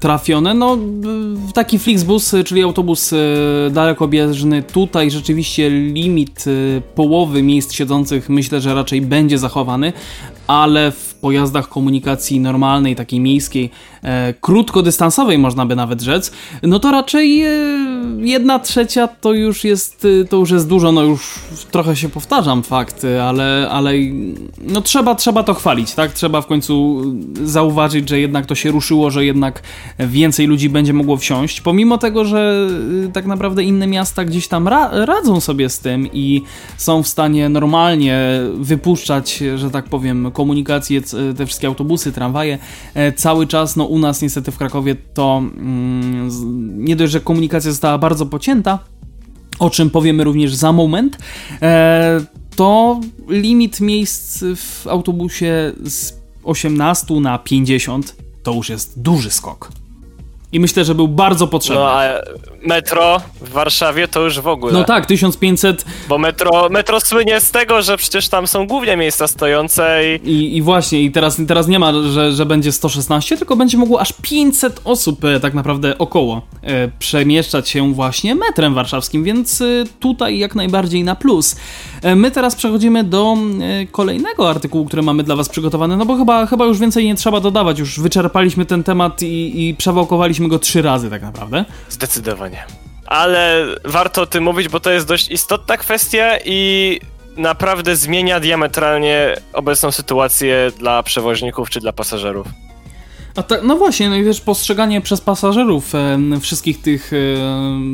[0.00, 0.54] trafione.
[0.54, 0.78] No,
[1.54, 3.16] taki Flixbus, e, czyli autobus e,
[3.70, 9.92] dalekobieżny, tutaj rzeczywiście limit e, połowy miejsc siedzących myślę, że raczej będzie zachowany,
[10.46, 13.93] ale w pojazdach komunikacji normalnej, takiej miejskiej, e,
[14.40, 16.32] krótkodystansowej można by nawet rzec,
[16.62, 17.50] no to raczej e,
[18.18, 21.34] jedna trzecia to już jest, e, to już jest dużo, no już
[21.70, 23.92] trochę się powtarzam fakty, ale, ale
[24.62, 26.12] no trzeba, trzeba to chwalić, tak?
[26.12, 27.02] Trzeba w końcu
[27.44, 29.62] zauważyć, że jednak to się ruszyło, że jednak
[29.98, 32.68] więcej ludzi będzie mogło wsiąść, pomimo tego, że
[33.12, 36.42] tak naprawdę inne miasta gdzieś tam ra radzą sobie z tym i
[36.76, 41.00] są w stanie normalnie wypuszczać, że tak powiem, komunikację,
[41.36, 42.58] te wszystkie autobusy, tramwaje
[42.94, 43.76] e, cały czas.
[43.76, 48.78] No u nas niestety w Krakowie to mm, nie dość, że komunikacja została bardzo pocięta,
[49.58, 51.18] o czym powiemy również za moment,
[51.62, 52.20] e,
[52.56, 56.12] to limit miejsc w autobusie z
[56.44, 59.72] 18 na 50 to już jest duży skok.
[60.54, 61.82] I myślę, że był bardzo potrzebny.
[61.82, 62.04] No a
[62.62, 64.72] metro w Warszawie to już w ogóle.
[64.72, 69.28] No tak, 1500 Bo metro, metro słynie z tego, że przecież tam są głównie miejsca
[69.28, 73.56] stojące i i, i właśnie, i teraz, teraz nie ma, że, że będzie 116, tylko
[73.56, 79.24] będzie mogło aż 500 osób e, tak naprawdę około e, przemieszczać się właśnie metrem warszawskim,
[79.24, 79.64] więc e,
[80.00, 81.56] tutaj jak najbardziej na plus.
[82.16, 83.36] My teraz przechodzimy do
[83.92, 87.40] kolejnego artykułu, który mamy dla Was przygotowany, no bo chyba, chyba już więcej nie trzeba
[87.40, 91.64] dodawać, już wyczerpaliśmy ten temat i, i przewałkowaliśmy go trzy razy tak naprawdę.
[91.88, 92.64] zdecydowanie.
[93.06, 97.00] Ale warto o tym mówić, bo to jest dość istotna kwestia i
[97.36, 102.46] naprawdę zmienia diametralnie obecną sytuację dla przewoźników czy dla pasażerów.
[103.36, 107.16] A ta, no właśnie, no i wiesz, postrzeganie przez pasażerów e, wszystkich tych e,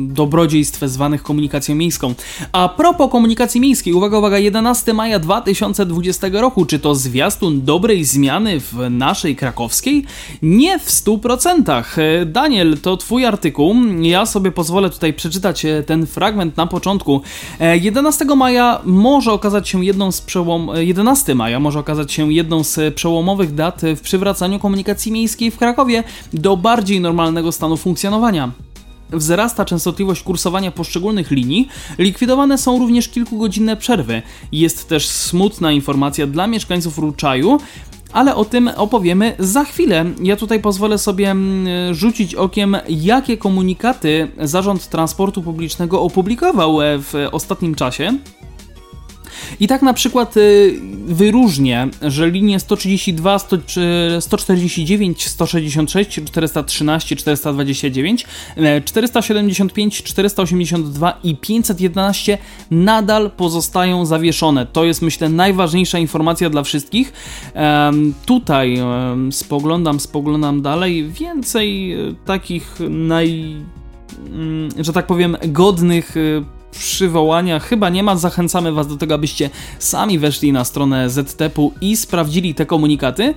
[0.07, 2.13] dobrodziejstw zwanych komunikacją miejską.
[2.51, 8.59] A propos komunikacji miejskiej, uwaga, uwaga, 11 maja 2020 roku, czy to zwiastun dobrej zmiany
[8.59, 10.05] w naszej krakowskiej?
[10.41, 11.83] Nie w 100%.
[11.97, 17.21] E, Daniel, to twój artykuł, ja sobie pozwolę tutaj przeczytać e, ten fragment na początku.
[17.59, 20.69] E, 11 maja może okazać się jedną z przełom...
[20.75, 26.03] 11 maja może okazać się jedną z przełomowych dat w przywracaniu komunikacji miejskiej w Krakowie
[26.33, 28.51] do bardziej normalnego stanu funkcjonowania.
[29.09, 31.67] Wzrasta częstotliwość kursowania poszczególnych linii,
[31.97, 34.21] likwidowane są również kilkugodzinne przerwy.
[34.51, 37.59] Jest też smutna informacja dla mieszkańców Ruczaju,
[38.13, 40.05] ale o tym opowiemy za chwilę.
[40.23, 41.35] Ja tutaj pozwolę sobie
[41.91, 48.17] rzucić okiem, jakie komunikaty Zarząd Transportu Publicznego opublikował e, w ostatnim czasie.
[49.59, 53.57] I tak na przykład y, wyróżnię, że linie 132, 100,
[54.19, 58.25] 149, 166, 413, 429,
[58.85, 62.37] 475, 482 i 511
[62.71, 64.65] nadal pozostają zawieszone.
[64.65, 67.13] To jest myślę najważniejsza informacja dla wszystkich.
[68.25, 68.77] Tutaj
[69.31, 71.09] spoglądam, spoglądam dalej.
[71.09, 73.55] Więcej y, takich naj
[74.33, 78.15] mm, że tak powiem, godnych y, przywołania chyba nie ma.
[78.15, 79.49] Zachęcamy Was do tego, abyście
[79.79, 83.33] sami weszli na stronę ZTP-u i sprawdzili te komunikaty.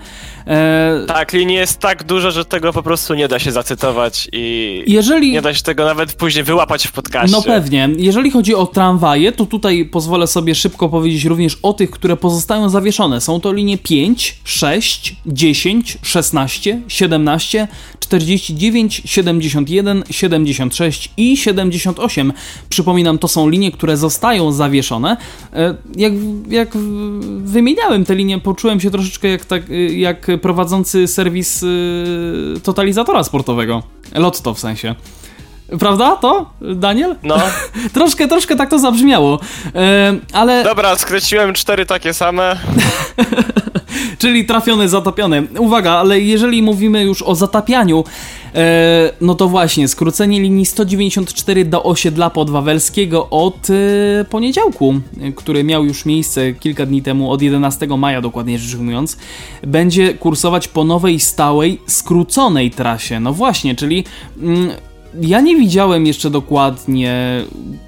[0.47, 1.05] E...
[1.07, 5.33] Tak, linii jest tak dużo, że tego po prostu nie da się zacytować i Jeżeli...
[5.33, 7.37] nie da się tego nawet później wyłapać w podcaście.
[7.37, 7.89] No pewnie.
[7.97, 12.69] Jeżeli chodzi o tramwaje, to tutaj pozwolę sobie szybko powiedzieć również o tych, które pozostają
[12.69, 13.21] zawieszone.
[13.21, 17.69] Są to linie 5, 6, 10, 16, 17,
[18.01, 22.33] 49, 71, 76 i 78.
[22.69, 25.17] Przypominam, to są linie, które zostają zawieszone.
[25.53, 26.13] E, jak,
[26.49, 26.69] jak
[27.39, 33.83] wymieniałem te linie, poczułem się troszeczkę jak, tak, jak prowadzący serwis y, totalizatora sportowego.
[34.15, 34.95] Lotto w sensie.
[35.79, 37.17] Prawda to, Daniel?
[37.23, 37.37] No.
[37.95, 39.41] troszkę, troszkę tak to zabrzmiało,
[39.75, 40.65] e, ale...
[40.65, 42.57] Dobra, skreśliłem cztery takie same.
[44.19, 45.47] Czyli trafiony, zatopiony.
[45.59, 48.05] Uwaga, ale jeżeli mówimy już o zatapianiu,
[48.55, 54.95] e, no to właśnie, skrócenie linii 194 do osiedla podwawelskiego od e, poniedziałku,
[55.37, 59.17] który miał już miejsce kilka dni temu, od 11 maja dokładnie rzecz ujmując,
[59.63, 63.21] będzie kursować po nowej, stałej, skróconej trasie.
[63.21, 64.05] No właśnie, czyli...
[64.43, 64.71] Mm,
[65.21, 67.45] ja nie widziałem jeszcze dokładnie,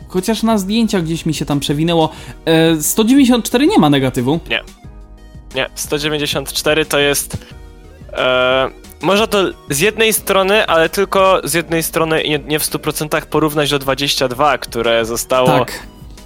[0.08, 2.10] chociaż na zdjęciach gdzieś mi się tam przewinęło.
[2.80, 4.40] 194 nie ma negatywu.
[4.50, 4.60] Nie.
[5.54, 7.46] Nie, 194 to jest.
[8.12, 8.70] E,
[9.02, 13.26] można to z jednej strony, ale tylko z jednej strony i nie, nie w 100%
[13.26, 15.82] porównać do 22, które zostało tak.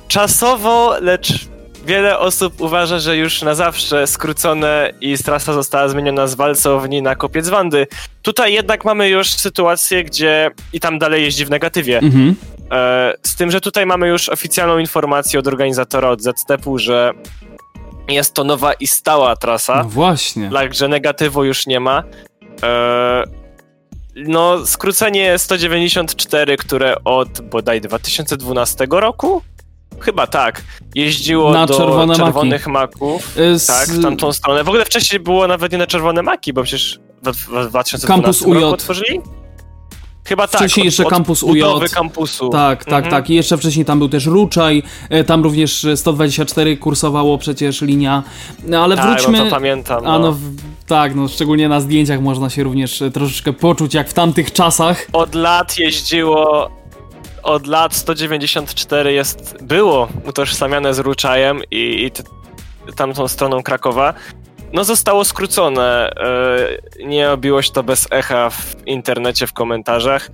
[0.09, 1.49] czasowo, lecz
[1.87, 7.17] wiele osób uważa, że już na zawsze skrócone i trasa została zmieniona z walcowni na
[7.17, 7.87] kopiec Wandy.
[8.23, 11.99] Tutaj jednak mamy już sytuację, gdzie i tam dalej jeździ w negatywie.
[11.99, 12.37] Mhm.
[12.73, 17.13] E, z tym, że tutaj mamy już oficjalną informację od organizatora, od ZTP-u, że
[18.09, 19.77] jest to nowa i stała trasa.
[19.77, 20.51] No właśnie.
[20.53, 22.03] Także negatywu już nie ma.
[22.63, 23.25] E,
[24.17, 29.43] no, skrócenie 194, które od bodaj 2012 roku
[30.01, 30.63] Chyba tak.
[30.95, 32.93] Jeździło na do czerwone czerwonych maki.
[32.93, 33.39] maków.
[33.39, 33.67] Y, z...
[33.67, 34.65] Tak, w tamtą stronę.
[34.65, 37.37] W ogóle wcześniej było nawet nie na czerwone maki, bo przecież w,
[37.67, 38.65] w 2012 Campus roku UJ.
[38.65, 39.21] otworzyli.
[40.25, 40.61] Chyba tak.
[40.61, 41.63] Wcześniej jeszcze kampus UJ.
[41.95, 42.49] kampusu.
[42.49, 43.11] Tak, tak, mhm.
[43.11, 43.31] tak.
[43.31, 48.23] I jeszcze wcześniej tam był też Ruczaj, e, tam również 124 kursowało przecież linia.
[48.65, 49.39] No, ale tak, wróćmy...
[49.39, 50.05] no to pamiętam.
[50.05, 50.15] No.
[50.15, 50.37] A no,
[50.91, 55.07] tak, no szczególnie na zdjęciach można się również e, troszeczkę poczuć jak w tamtych czasach.
[55.13, 56.71] Od lat jeździło
[57.43, 62.23] od lat 194 jest, było utożsamiane z Ruczajem i, i t,
[62.97, 64.15] tamtą stroną Krakowa.
[64.73, 66.13] No zostało skrócone.
[66.99, 70.31] Yy, nie obiło się to bez echa w internecie, w komentarzach.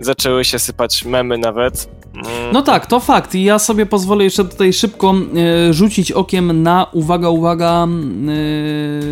[0.00, 2.00] Zaczęły się sypać memy nawet.
[2.14, 2.52] Mm.
[2.52, 3.34] No tak, to fakt.
[3.34, 5.14] I ja sobie pozwolę jeszcze tutaj szybko
[5.68, 7.86] e, rzucić okiem na, uwaga, uwaga, e,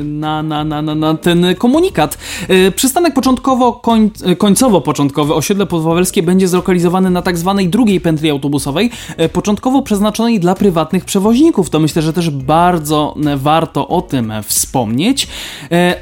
[0.05, 2.19] na, na, na, na, na ten komunikat.
[2.49, 8.91] E, przystanek początkowo, koń, końcowo-początkowy osiedle podwawelskie będzie zlokalizowany na tak zwanej drugiej pętli autobusowej,
[9.33, 11.71] początkowo przeznaczonej dla prywatnych przewoźników.
[11.71, 15.29] To myślę, że też bardzo warto o tym wspomnieć.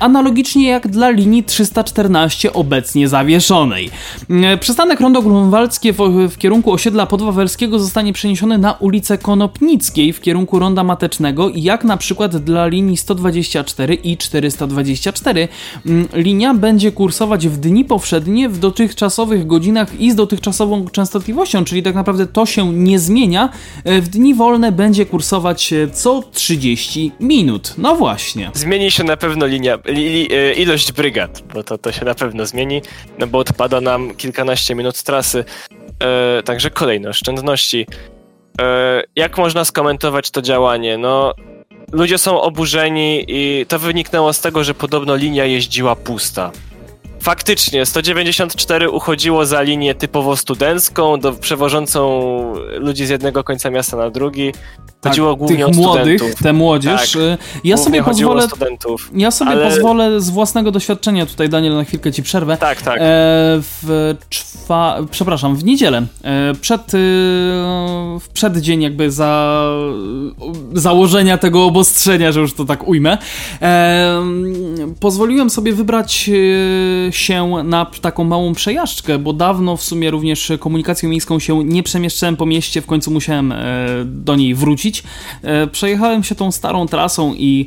[0.01, 3.91] analogicznie jak dla linii 314 obecnie zawieszonej.
[4.61, 5.99] Przystanek Przystanek Rondo Grunwaldzkie w,
[6.31, 11.97] w, kierunku osiedla Podwawelskiego zostanie przeniesiony na ulicę Konopnickiej w kierunku Ronda Matecznego, jak na
[11.97, 15.49] przykład dla linii 124 i 424.
[15.87, 21.83] Mm, linia będzie kursować w dni powszednie w dotychczasowych godzinach i z dotychczasową częstotliwością, czyli
[21.83, 23.49] tak naprawdę to się nie zmienia.
[23.85, 27.75] E, w dni wolne będzie kursować e, co 30 minut.
[27.79, 28.51] No właśnie.
[28.55, 32.15] Zmieni się na pewno linia, li, li, e, ilość brygad, bo to, to się na
[32.15, 32.83] pewno zmieni,
[33.19, 35.45] no bo odpada nam kilkanaście minut trasy.
[36.03, 37.87] E, także kolejne oszczędności.
[38.61, 40.99] E, jak można skomentować to działanie?
[40.99, 41.35] No,
[41.93, 46.51] ludzie są oburzeni i to wyniknęło z tego, że podobno linia jeździła pusta.
[47.21, 54.11] Faktycznie, 194 uchodziło za linię typowo studencką, do, przewożącą ludzi z jednego końca miasta na
[54.11, 54.53] drugi.
[55.09, 56.43] Chodziło tak, głównie tych o młodych, studentów.
[56.43, 57.13] tę młodzież.
[57.13, 58.47] Tak, ja sobie pozwolę.
[59.15, 59.71] ja sobie ale...
[59.71, 62.57] pozwolę z własnego doświadczenia tutaj, Daniel, na chwilkę ci przerwę.
[62.57, 62.97] Tak, tak.
[62.97, 63.03] E,
[63.61, 64.99] w czwa...
[65.11, 66.99] Przepraszam, w niedzielę, e, przed, e,
[68.21, 69.63] w przeddzień jakby za
[70.73, 73.19] założenia tego obostrzenia, że już to tak ujmę,
[73.63, 74.23] e,
[75.01, 76.31] pozwoliłem sobie wybrać
[77.09, 81.83] e, się na taką małą przejażdżkę, bo dawno w sumie również komunikacją miejską się nie
[81.83, 83.57] przemieszczałem po mieście, w końcu musiałem e,
[84.05, 84.96] do niej wrócić.
[85.43, 87.67] E, przejechałem się tą starą trasą i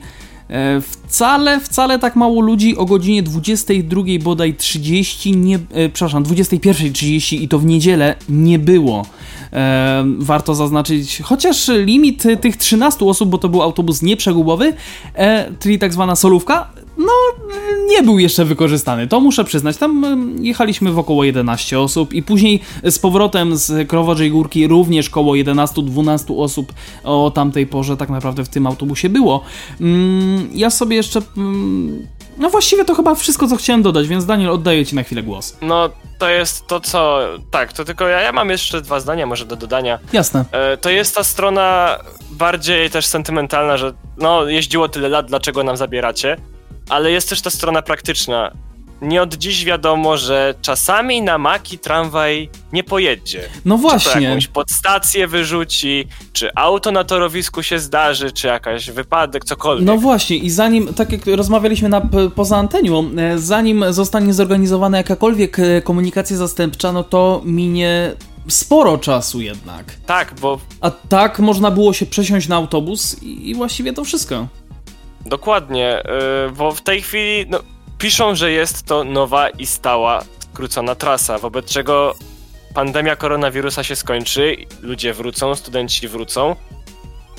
[0.49, 7.41] e, Wcale, wcale tak mało ludzi o godzinie 22 bodaj 30, nie, e, przepraszam, 21.30
[7.41, 9.05] i to w niedzielę nie było.
[10.19, 14.73] Warto zaznaczyć, chociaż limit tych 13 osób, bo to był autobus nieprzegubowy,
[15.59, 17.12] czyli tak zwana solówka, no
[17.88, 19.78] nie był jeszcze wykorzystany, to muszę przyznać.
[19.78, 25.34] Tam jechaliśmy w około 11 osób i później z powrotem z Krowodziej Górki również koło
[25.34, 26.74] 11-12 osób
[27.04, 29.43] o tamtej porze tak naprawdę w tym autobusie było.
[29.82, 31.22] Mm, ja sobie jeszcze...
[31.38, 35.24] Mm, no właściwie to chyba wszystko, co chciałem dodać, więc Daniel, oddaję ci na chwilę
[35.24, 35.58] głos.
[35.62, 35.89] No,
[36.20, 37.20] to jest to, co...
[37.52, 40.00] Tak, to tylko ja, ja mam jeszcze dwa zdania może do dodania.
[40.14, 40.45] Jasne.
[40.52, 41.97] E, to jest ta strona
[42.32, 46.38] bardziej też sentymentalna, że no, jeździło tyle lat, dlaczego nam zabieracie?
[46.90, 48.52] Ale jest też ta strona praktyczna.
[49.02, 53.42] Nie od dziś wiadomo, że czasami na maki tramwaj nie pojedzie.
[53.66, 54.12] No właśnie.
[54.12, 59.86] Czy to jakąś podstację wyrzuci, czy auto na torowisku się zdarzy, czy jakaś wypadek, cokolwiek.
[59.86, 62.02] No właśnie i zanim, tak jak rozmawialiśmy na,
[62.36, 68.16] poza antenią, e, zanim zostanie zorganizowana jakakolwiek e, komunikacja zastępcza, no to minie
[68.48, 69.96] sporo czasu jednak.
[70.06, 70.60] Tak, bo...
[70.82, 74.48] A tak można było się przesiąść na autobus i, i właściwie to wszystko.
[75.26, 76.03] Dokładnie,
[76.45, 77.59] yy, bo w tej chwili no,
[77.97, 82.15] piszą, że jest to nowa i stała skrócona trasa, wobec czego
[82.74, 86.55] pandemia koronawirusa się skończy, ludzie wrócą, studenci wrócą,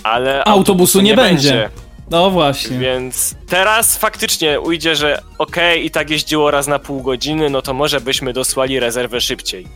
[0.03, 1.51] ale autobusu, autobusu nie, nie będzie.
[1.51, 1.71] będzie.
[2.11, 2.79] No właśnie.
[2.79, 7.63] Więc teraz faktycznie ujdzie, że okej, okay, i tak jeździło raz na pół godziny, no
[7.63, 9.67] to może byśmy dosłali rezerwę szybciej.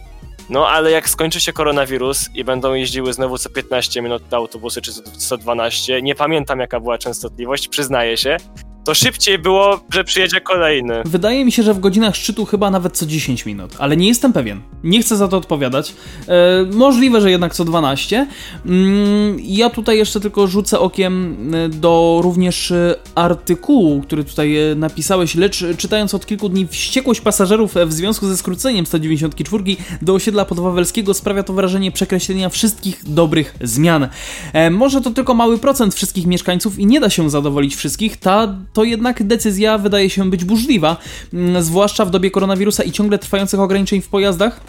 [0.51, 4.83] No ale jak skończy się koronawirus i będą jeździły znowu co 15 minut te autobusy,
[4.83, 8.37] czy co 12, nie pamiętam jaka była częstotliwość, przyznaję się,
[8.85, 11.03] to szybciej było, że przyjedzie kolejny.
[11.05, 14.33] Wydaje mi się, że w godzinach szczytu chyba nawet co 10 minut, ale nie jestem
[14.33, 14.61] pewien.
[14.85, 15.95] Nie chcę za to odpowiadać.
[16.29, 18.27] E, możliwe, że jednak co 12.
[18.67, 24.75] Mm, ja tutaj jeszcze tylko rzucę okiem e, do również e, artykułu, który tutaj e,
[24.75, 29.65] napisałeś, lecz czytając od kilku dni wściekłość pasażerów w związku ze skróceniem 194
[30.03, 34.09] do osiedla podwawelskiego sprawia to wrażenie przekreślenia wszystkich dobrych zmian.
[34.53, 38.17] E, może to tylko mały procent wszystkich mieszkańców i nie da się zadowolić wszystkich.
[38.17, 40.97] Ta to jednak decyzja wydaje się być burzliwa,
[41.33, 44.61] mm, zwłaszcza w dobie koronawirusa i ciągle trwających ograniczeń w pojazdach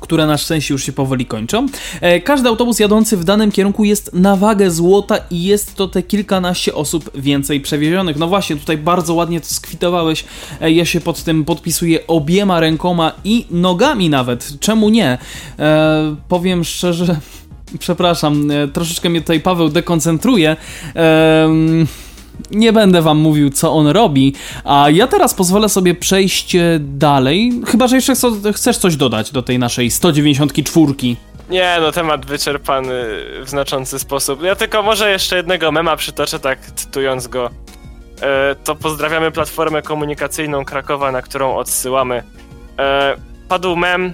[0.00, 1.66] które na szczęście już się powoli kończą.
[2.00, 6.02] E, każdy autobus jadący w danym kierunku jest na wagę złota i jest to te
[6.02, 8.16] kilkanaście osób więcej przewiezionych.
[8.16, 10.24] No właśnie, tutaj bardzo ładnie to skwitowałeś.
[10.60, 14.60] E, ja się pod tym podpisuję obiema rękoma i nogami nawet.
[14.60, 15.18] Czemu nie?
[15.58, 17.16] E, powiem szczerze,
[17.78, 20.56] przepraszam, e, troszeczkę mnie tutaj Paweł dekoncentruje.
[20.96, 21.48] E,
[22.50, 24.34] nie będę wam mówił, co on robi,
[24.64, 27.52] a ja teraz pozwolę sobie przejść e, dalej.
[27.66, 28.12] Chyba, że jeszcze
[28.54, 30.92] chcesz coś dodać do tej naszej 194.
[31.50, 32.92] Nie, no temat wyczerpany
[33.44, 34.42] w znaczący sposób.
[34.42, 37.50] Ja tylko może jeszcze jednego mema przytoczę, tak cytując go.
[38.22, 42.22] E, to pozdrawiamy platformę komunikacyjną Krakowa, na którą odsyłamy.
[42.78, 43.16] E,
[43.48, 44.12] padł mem,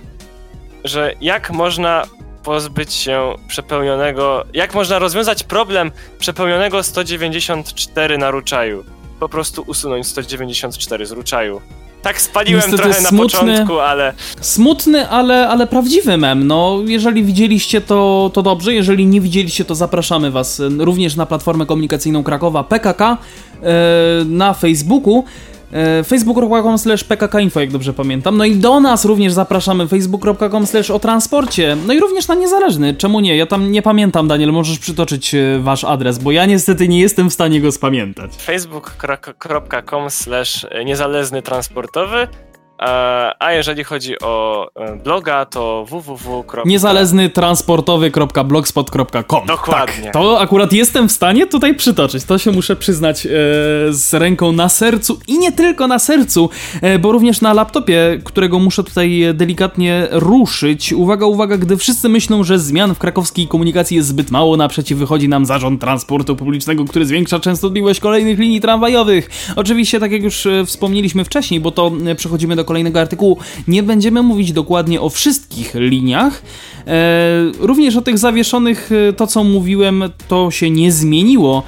[0.84, 2.02] że jak można
[2.42, 4.44] pozbyć się przepełnionego.
[4.54, 8.84] Jak można rozwiązać problem przepełnionego 194 na ruczaju?
[9.20, 11.60] Po prostu usunąć 194 z ruczaju.
[12.02, 14.12] Tak spaliłem Niestety trochę smutny, na początku, ale.
[14.40, 16.46] Smutny, ale, ale prawdziwy mem.
[16.46, 21.66] No, jeżeli widzieliście to, to dobrze, jeżeli nie widzieliście, to zapraszamy Was również na platformę
[21.66, 23.18] komunikacyjną Krakowa PKK,
[23.62, 23.68] yy,
[24.24, 25.24] na Facebooku.
[25.72, 28.36] E, facebook.com slash pkkinfo, jak dobrze pamiętam.
[28.36, 31.76] No i do nas również zapraszamy facebook.com slash o transporcie.
[31.86, 32.94] No i również na niezależny.
[32.94, 33.36] Czemu nie?
[33.36, 37.30] Ja tam nie pamiętam, Daniel, możesz przytoczyć e, wasz adres, bo ja niestety nie jestem
[37.30, 38.32] w stanie go spamiętać.
[38.36, 42.28] facebook.com slash niezależny transportowy
[43.38, 46.44] a jeżeli chodzi o e, bloga, to www.
[46.64, 49.46] Niezależny transportowy.blogspot.com.
[49.46, 50.04] Dokładnie.
[50.04, 52.24] Tak, to akurat jestem w stanie tutaj przytoczyć.
[52.24, 53.30] To się muszę przyznać e,
[53.90, 56.50] z ręką na sercu i nie tylko na sercu,
[56.82, 60.92] e, bo również na laptopie, którego muszę tutaj delikatnie ruszyć.
[60.92, 65.28] Uwaga, uwaga, gdy wszyscy myślą, że zmian w krakowskiej komunikacji jest zbyt mało, naprzeciw wychodzi
[65.28, 69.30] nam zarząd transportu publicznego, który zwiększa częstotliwość kolejnych linii tramwajowych.
[69.56, 73.38] Oczywiście, tak jak już e, wspomnieliśmy wcześniej, bo to e, przechodzimy do kolejnego artykułu.
[73.68, 76.42] Nie będziemy mówić dokładnie o wszystkich liniach.
[76.86, 81.62] E, również o tych zawieszonych, e, to co mówiłem, to się nie zmieniło.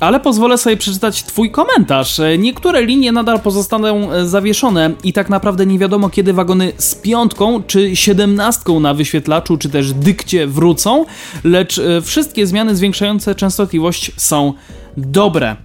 [0.00, 2.20] Ale pozwolę sobie przeczytać Twój komentarz.
[2.20, 7.62] E, niektóre linie nadal pozostaną zawieszone i tak naprawdę nie wiadomo, kiedy wagony z piątką
[7.66, 11.04] czy siedemnastką na wyświetlaczu, czy też dykcie wrócą,
[11.44, 14.52] lecz wszystkie zmiany zwiększające częstotliwość są
[14.96, 15.56] dobre.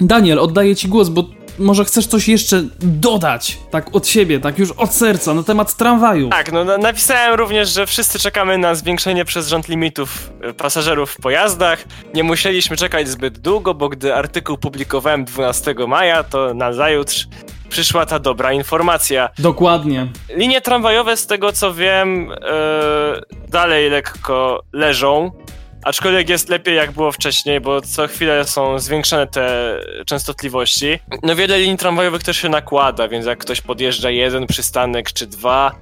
[0.00, 4.70] Daniel, oddaję Ci głos, bo może chcesz coś jeszcze dodać, tak od siebie, tak już
[4.70, 6.28] od serca, na temat tramwaju.
[6.28, 11.16] Tak, no napisałem również, że wszyscy czekamy na zwiększenie przez rząd limitów e, pasażerów w
[11.16, 11.84] pojazdach.
[12.14, 17.28] Nie musieliśmy czekać zbyt długo, bo gdy artykuł publikowałem 12 maja, to na zajutrz
[17.68, 19.28] przyszła ta dobra informacja.
[19.38, 20.06] Dokładnie.
[20.36, 25.32] Linie tramwajowe, z tego co wiem, yy, dalej lekko leżą.
[25.84, 29.76] Aczkolwiek jest lepiej jak było wcześniej, bo co chwilę są zwiększone te
[30.06, 30.98] częstotliwości.
[31.22, 35.72] No wiele linii tramwajowych też się nakłada, więc jak ktoś podjeżdża jeden przystanek czy dwa,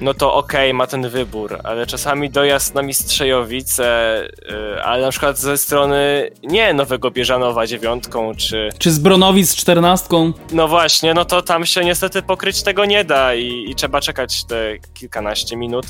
[0.00, 5.10] no to okej, okay, ma ten wybór, ale czasami dojazd na Mistrzejowice, yy, ale na
[5.10, 8.68] przykład ze strony nie Nowego Bieżanowa dziewiątką, czy...
[8.78, 10.32] Czy z Bronowic czternastką.
[10.52, 14.44] No właśnie, no to tam się niestety pokryć tego nie da i, i trzeba czekać
[14.44, 15.86] te kilkanaście minut.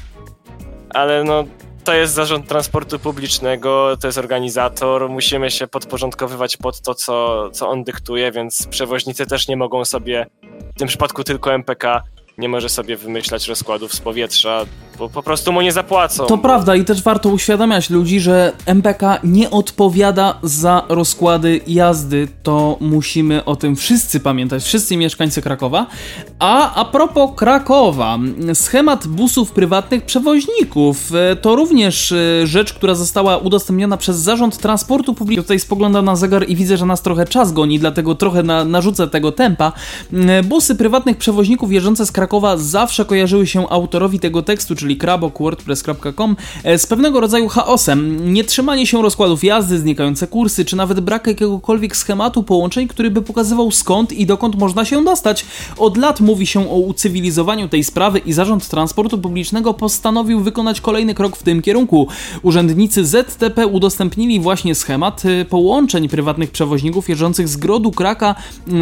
[0.90, 1.44] Ale no,
[1.88, 7.68] to jest zarząd transportu publicznego, to jest organizator, musimy się podporządkowywać pod to, co, co
[7.68, 10.26] on dyktuje, więc przewoźnicy też nie mogą sobie,
[10.74, 12.02] w tym przypadku tylko MPK,
[12.38, 14.64] nie może sobie wymyślać rozkładów z powietrza,
[14.98, 16.26] bo po prostu mu nie zapłacą.
[16.26, 22.28] To prawda i też warto uświadamiać ludzi, że MPK nie odpowiada za rozkłady jazdy.
[22.42, 25.86] To musimy o tym wszyscy pamiętać, wszyscy mieszkańcy Krakowa.
[26.38, 28.18] A a propos Krakowa,
[28.54, 35.14] schemat busów prywatnych przewoźników e, to również e, rzecz, która została udostępniona przez Zarząd Transportu
[35.14, 35.44] Publicznego.
[35.44, 39.08] Tutaj spoglądam na zegar i widzę, że nas trochę czas goni, dlatego trochę na, narzucę
[39.08, 39.72] tego tempa.
[40.12, 44.96] E, busy prywatnych przewoźników jeżdżące z Krakowa zawsze kojarzyły się autorowi tego tekstu, czyli czyli
[44.96, 48.32] krabok.wordpress.com, e, z pewnego rodzaju chaosem.
[48.32, 53.70] Nietrzymanie się rozkładów jazdy, znikające kursy, czy nawet brak jakiegokolwiek schematu połączeń, który by pokazywał
[53.70, 55.46] skąd i dokąd można się dostać.
[55.78, 61.14] Od lat mówi się o ucywilizowaniu tej sprawy i Zarząd Transportu Publicznego postanowił wykonać kolejny
[61.14, 62.08] krok w tym kierunku.
[62.42, 68.34] Urzędnicy ZTP udostępnili właśnie schemat e, połączeń prywatnych przewoźników jeżdżących z Grodu Kraka,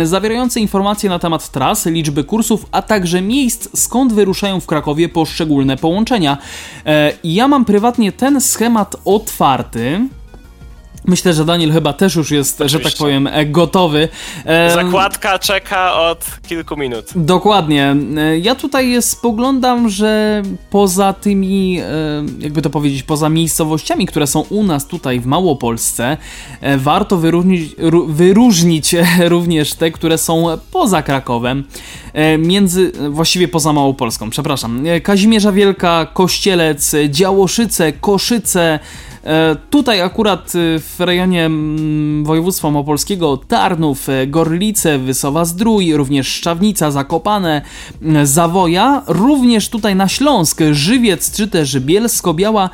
[0.05, 5.77] zawierający informacje na temat tras, liczby kursów, a także miejsc, skąd wyruszają w Krakowie poszczególne
[5.77, 6.39] połączenia połączenia.
[6.87, 10.01] E, ja mam prywatnie ten schemat otwarty.
[11.07, 12.79] Myślę, że Daniel chyba też już jest, Oczywiście.
[12.79, 14.09] że tak powiem, e, gotowy.
[14.45, 17.07] E, Zakładka czeka od kilku minut.
[17.17, 17.97] Dokładnie.
[18.43, 21.81] Ja tutaj spoglądam, że poza tymi,
[22.39, 26.17] jakby to powiedzieć, poza miejscowościami, które są u nas tutaj w Małopolsce,
[26.77, 27.75] warto wyróżnić,
[28.09, 28.95] wyróżnić
[29.29, 31.65] również te, które są poza Krakowem.
[32.17, 38.79] E, między, właściwie poza Małopolską, przepraszam, e, Kazimierza Wielka, Kościelec, Działoszyce, Koszyce, e,
[39.71, 47.63] Tutaj akurat w rejonie mm, województwa małopolskiego Tarnów, Gorlice, Wysowa Zdrój, również Szczawnica, Zakopane,
[48.25, 52.71] Zawoja, również tutaj na Śląsk, Żywiec czy też Bielsko-Biała,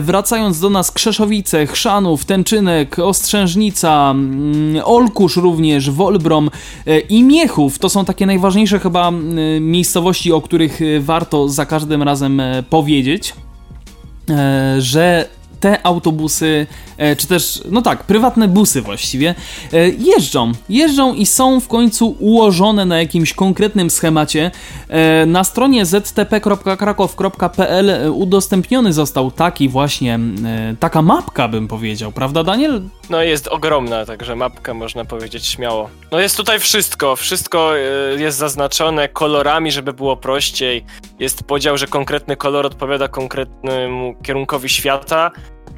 [0.00, 6.50] wracając do nas Krzeszowice, Chrzanów, Tęczynek, Ostrzężnica, mm, Olkusz również, Wolbrom
[7.08, 7.78] i Miechów.
[7.78, 9.12] To są takie najważniejsze chyba
[9.60, 13.34] miejscowości, o których y, warto za każdym razem e, powiedzieć,
[14.30, 15.28] e, że
[15.62, 19.34] te autobusy, e, czy też, no tak, prywatne busy właściwie,
[19.72, 20.52] e, jeżdżą.
[20.68, 24.50] Jeżdżą i są w końcu ułożone na jakimś konkretnym schemacie.
[24.88, 30.18] E, na stronie ztp.krakow.pl udostępniony został taki właśnie,
[30.80, 32.82] taka mapka bym powiedział, prawda Daniel?
[33.10, 35.88] No jest ogromna, także mapka można powiedzieć śmiało.
[36.12, 37.72] No jest tutaj wszystko, wszystko
[38.18, 40.84] jest zaznaczone kolorami, żeby było prościej.
[41.22, 45.30] Jest podział, że konkretny kolor odpowiada konkretnemu kierunkowi świata,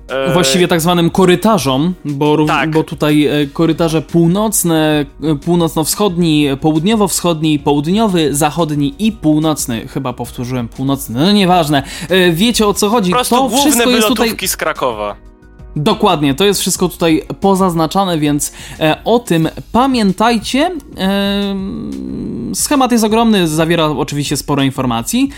[0.09, 2.71] E, Właściwie tak zwanym korytarzom, bo, tak.
[2.71, 9.89] bo tutaj e, korytarze północne, e, północno-wschodni, południowo-wschodni, południowy, zachodni i północny.
[9.89, 11.83] Chyba powtórzyłem północny, no nieważne.
[12.33, 13.11] Wiecie o co chodzi.
[13.11, 15.17] Po prostu to wszystko jest tutaj z Krakowa.
[15.77, 20.71] Dokładnie, to jest wszystko tutaj pozaznaczane, więc e, o tym pamiętajcie.
[20.99, 21.57] E,
[22.55, 25.31] schemat jest ogromny, zawiera oczywiście sporo informacji.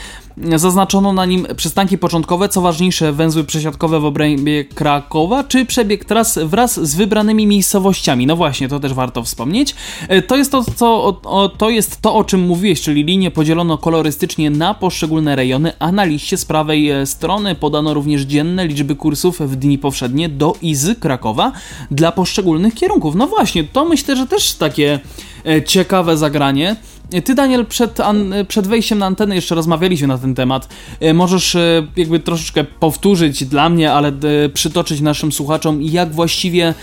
[0.56, 6.38] Zaznaczono na nim przystanki początkowe, co ważniejsze węzły przesiadkowe w obrębie Krakowa, czy przebieg tras
[6.38, 8.26] wraz z wybranymi miejscowościami.
[8.26, 9.74] No właśnie, to też warto wspomnieć.
[10.08, 13.78] E, to jest to, co, o, to jest to, o czym mówiłeś, czyli linie podzielono
[13.78, 18.96] kolorystycznie na poszczególne rejony, a na liście z prawej e, strony podano również dzienne liczby
[18.96, 21.52] kursów w dni powszednie do Izy Krakowa
[21.90, 23.14] dla poszczególnych kierunków.
[23.14, 25.00] No właśnie, to myślę, że też takie
[25.46, 26.76] e, ciekawe zagranie.
[27.24, 30.68] Ty, Daniel, przed, an, przed wejściem na antenę jeszcze rozmawialiśmy na ten temat.
[31.00, 36.74] E, możesz e, jakby troszeczkę powtórzyć dla mnie, ale e, przytoczyć naszym słuchaczom, jak właściwie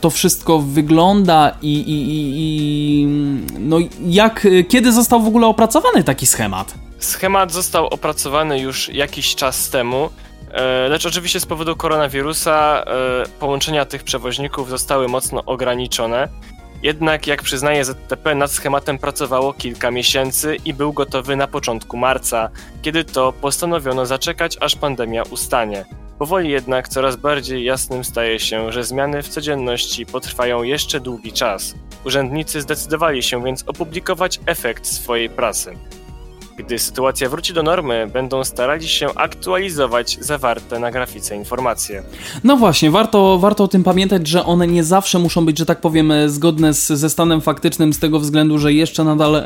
[0.00, 2.06] to wszystko wygląda i, i,
[2.36, 3.06] i
[3.58, 6.74] no jak, kiedy został w ogóle opracowany taki schemat?
[6.98, 10.10] Schemat został opracowany już jakiś czas temu.
[10.88, 12.84] Lecz oczywiście z powodu koronawirusa
[13.40, 16.28] połączenia tych przewoźników zostały mocno ograniczone.
[16.82, 22.50] Jednak, jak przyznaje ZTP, nad schematem pracowało kilka miesięcy i był gotowy na początku marca,
[22.82, 25.84] kiedy to postanowiono zaczekać, aż pandemia ustanie.
[26.18, 31.74] Powoli jednak coraz bardziej jasnym staje się, że zmiany w codzienności potrwają jeszcze długi czas.
[32.04, 35.76] Urzędnicy zdecydowali się więc opublikować efekt swojej pracy.
[36.66, 42.02] Gdy sytuacja wróci do normy, będą starali się aktualizować zawarte na grafice informacje.
[42.44, 45.80] No właśnie, warto, warto o tym pamiętać, że one nie zawsze muszą być, że tak
[45.80, 49.42] powiem, zgodne z, ze stanem faktycznym, z tego względu, że jeszcze nadal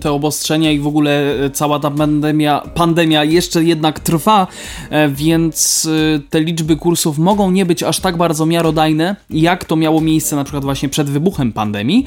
[0.00, 4.46] te obostrzenia i w ogóle cała ta pandemia, pandemia jeszcze jednak trwa,
[4.90, 9.76] e, więc e, te liczby kursów mogą nie być aż tak bardzo miarodajne, jak to
[9.76, 12.06] miało miejsce na przykład właśnie przed wybuchem pandemii.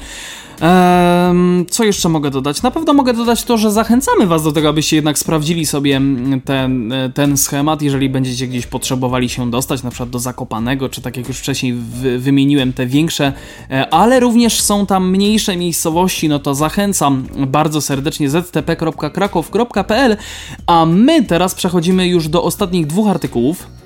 [1.70, 2.62] Co jeszcze mogę dodać?
[2.62, 6.40] Na pewno mogę dodać to, że zachęcamy Was do tego, abyście jednak sprawdzili sobie mm,
[6.40, 11.02] ten, e, ten schemat, jeżeli będziecie gdzieś potrzebowali się dostać, na przykład do Zakopanego, czy
[11.02, 11.74] tak jak już wcześniej
[12.18, 13.32] wymieniłem, te większe,
[13.70, 20.16] e, ale również są tam mniejsze miejscowości, no to zachęcam bardzo serdecznie ztp.krakow.pl,
[20.66, 23.79] a my teraz przechodzimy już do ostatnich dwóch artykułów.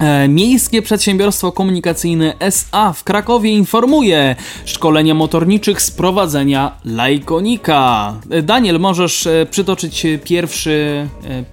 [0.00, 8.14] E, Miejskie Przedsiębiorstwo Komunikacyjne SA w Krakowie informuje szkolenia motorniczych z prowadzenia Lajkonika.
[8.30, 11.08] E, Daniel, możesz e, przytoczyć pierwszy,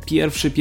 [0.05, 0.51] pierwszy,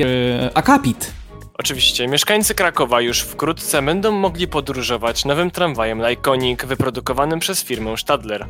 [0.54, 1.12] akapit.
[1.58, 8.46] Oczywiście, mieszkańcy Krakowa już wkrótce będą mogli podróżować nowym tramwajem Lajkonik wyprodukowanym przez firmę Stadler.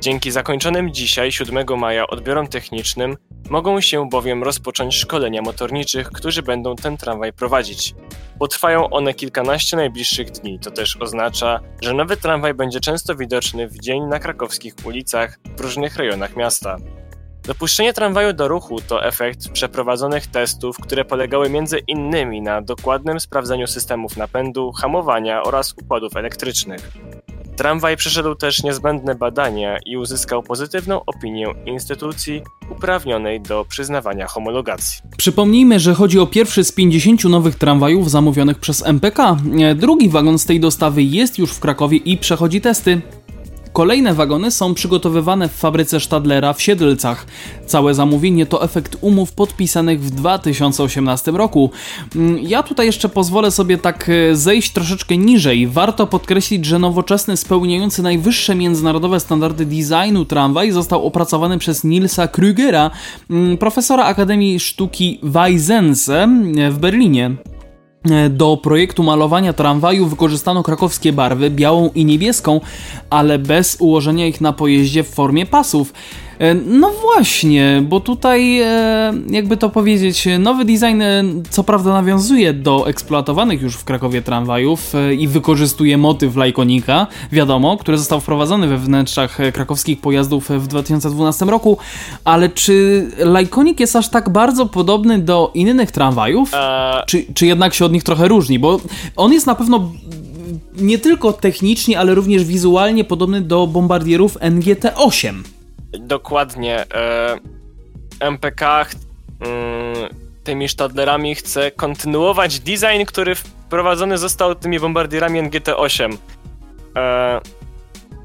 [0.00, 3.16] Dzięki zakończonym dzisiaj, 7 maja, odbiorom technicznym
[3.50, 7.94] mogą się bowiem rozpocząć szkolenia motorniczych, którzy będą ten tramwaj prowadzić.
[8.40, 10.58] Potrwają one kilkanaście najbliższych dni.
[10.58, 15.60] To też oznacza, że nowy tramwaj będzie często widoczny w dzień na krakowskich ulicach w
[15.60, 16.76] różnych rejonach miasta.
[17.42, 23.66] Dopuszczenie tramwaju do ruchu to efekt przeprowadzonych testów, które polegały między innymi na dokładnym sprawdzeniu
[23.66, 26.90] systemów napędu, hamowania oraz układów elektrycznych.
[27.60, 35.00] Tramwaj przeszedł też niezbędne badania i uzyskał pozytywną opinię instytucji uprawnionej do przyznawania homologacji.
[35.16, 39.36] Przypomnijmy, że chodzi o pierwszy z 50 nowych tramwajów zamówionych przez MPK.
[39.76, 43.00] Drugi wagon z tej dostawy jest już w Krakowie i przechodzi testy.
[43.72, 47.26] Kolejne wagony są przygotowywane w fabryce Stadlera w Siedlcach.
[47.66, 51.70] Całe zamówienie to efekt umów podpisanych w 2018 roku.
[52.16, 55.66] Mm, ja tutaj jeszcze pozwolę sobie tak e, zejść troszeczkę niżej.
[55.66, 62.90] Warto podkreślić, że nowoczesny, spełniający najwyższe międzynarodowe standardy designu tramwaj został opracowany przez Nilsa Krügera,
[63.30, 66.28] mm, profesora Akademii Sztuki Weizense
[66.70, 67.30] w Berlinie.
[68.04, 72.60] E, do projektu malowania tramwaju wykorzystano krakowskie barwy, białą i niebieską,
[73.10, 75.92] ale bez ułożenia ich na pojeździe w formie pasów.
[76.40, 82.52] E, no właśnie, bo tutaj, e, jakby to powiedzieć, nowy design e, co prawda nawiązuje
[82.52, 88.78] do eksploatowanych już w Krakowie tramwajów i wykorzystuje motyw lajkonika, wiadomo, który został wprowadzony we
[88.78, 91.78] wnętrzach krakowskich pojazdów w 2012 roku,
[92.24, 96.52] ale czy lajkonik jest aż tak bardzo podobny do innych tramwajów?
[97.06, 98.58] Czy, czy jednak się od nich trochę różni?
[98.58, 98.80] Bo
[99.16, 99.92] on jest na pewno
[100.78, 105.34] nie tylko technicznie, ale również wizualnie podobny do bombardierów NGT-8
[105.92, 107.38] dokładnie e,
[108.20, 108.86] MPK
[109.40, 110.08] mm,
[110.44, 116.16] tymi Stadlerami chce kontynuować design, który wprowadzony został tymi bombardierami NGT-8.
[116.96, 117.40] E,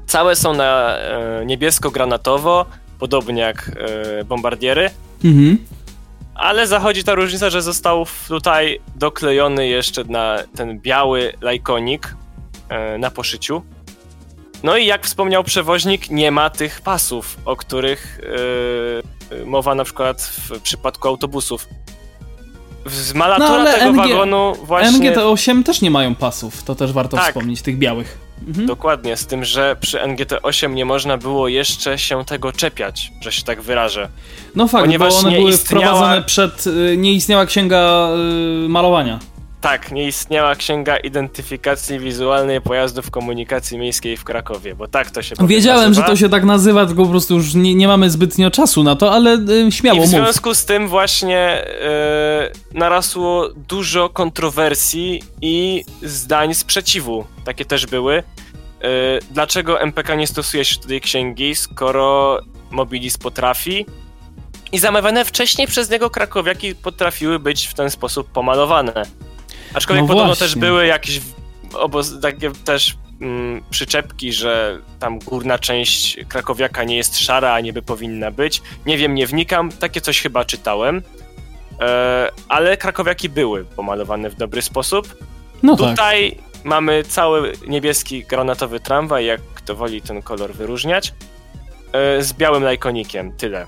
[0.06, 2.66] całe są na e, niebiesko-granatowo,
[2.98, 3.70] podobnie jak
[4.24, 4.90] bombardiery.
[5.24, 5.58] Mhm.
[6.34, 12.16] ale zachodzi ta różnica, że został tutaj doklejony jeszcze na ten biały lajkonik
[12.98, 13.62] na poszyciu.
[14.62, 18.20] No i jak wspomniał przewoźnik, nie ma tych pasów, o których
[19.30, 21.68] yy, mowa na przykład w przypadku autobusów.
[22.86, 25.10] Z malatora No, tego MG wagonu właśnie...
[25.12, 27.26] MGT-8 też nie mają pasów, to też warto Tak.
[27.26, 28.18] wspomnieć, tych białych.
[28.48, 28.66] Mhm.
[28.66, 33.42] Dokładnie, z tym, że przy NGT-8 nie można było jeszcze się tego czepiać, że się
[33.42, 34.08] tak wyrażę.
[34.54, 36.66] No fakt, Ponieważ bo one nie były istniała- wprowadzone przed...
[36.66, 38.08] y, Nie istniała księga
[38.64, 39.18] y, malowania.
[39.66, 45.34] Tak, nie istniała księga identyfikacji wizualnej pojazdów komunikacji miejskiej w Krakowie, bo tak to się
[45.46, 46.06] Wiedziałem, nazywa.
[46.06, 48.96] że to się tak nazywa, tylko po prostu już nie, nie mamy zbytnio czasu na
[48.96, 50.08] to, ale y, I śmiało w mów.
[50.08, 51.64] związku z tym właśnie
[52.74, 57.24] narasło dużo kontrowersji i zdań sprzeciwu.
[57.44, 58.16] Takie też były.
[58.16, 58.22] E,
[59.30, 62.40] dlaczego MPK nie stosuje się do tej księgi, skoro
[62.70, 63.86] Mobilis potrafi?
[64.72, 69.06] I zamawiane wcześniej przez niego krakowiaki potrafiły być w ten sposób pomalowane.
[69.76, 70.46] Aczkolwiek No podobno właśnie.
[70.46, 71.20] też były jakieś
[71.74, 77.82] oboz, takie też mm, przyczepki, że tam górna część krakowiaka nie jest szara, a niby
[77.82, 78.62] powinna być.
[78.86, 81.02] Nie wiem, nie wnikam, takie coś chyba czytałem.
[81.80, 85.16] E, ale krakowiaki były pomalowane w dobry sposób.
[85.62, 85.90] No tak.
[85.90, 91.14] Tutaj mamy cały niebieski granatowy tramwaj, jak kto woli ten kolor wyróżniać,
[91.92, 93.66] e, z białym lajkonikiem, tyle.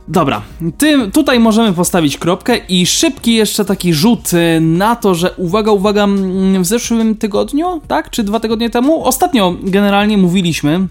[0.09, 0.43] Dobra,
[0.79, 5.73] tym, tutaj możemy postawić kropkę i szybki jeszcze taki rzut y, na to, że uwaga,
[5.73, 10.87] uwaga, mm, w zeszłym tygodniu, tak, czy dwa tygodnie temu, ostatnio generalnie mówiliśmy,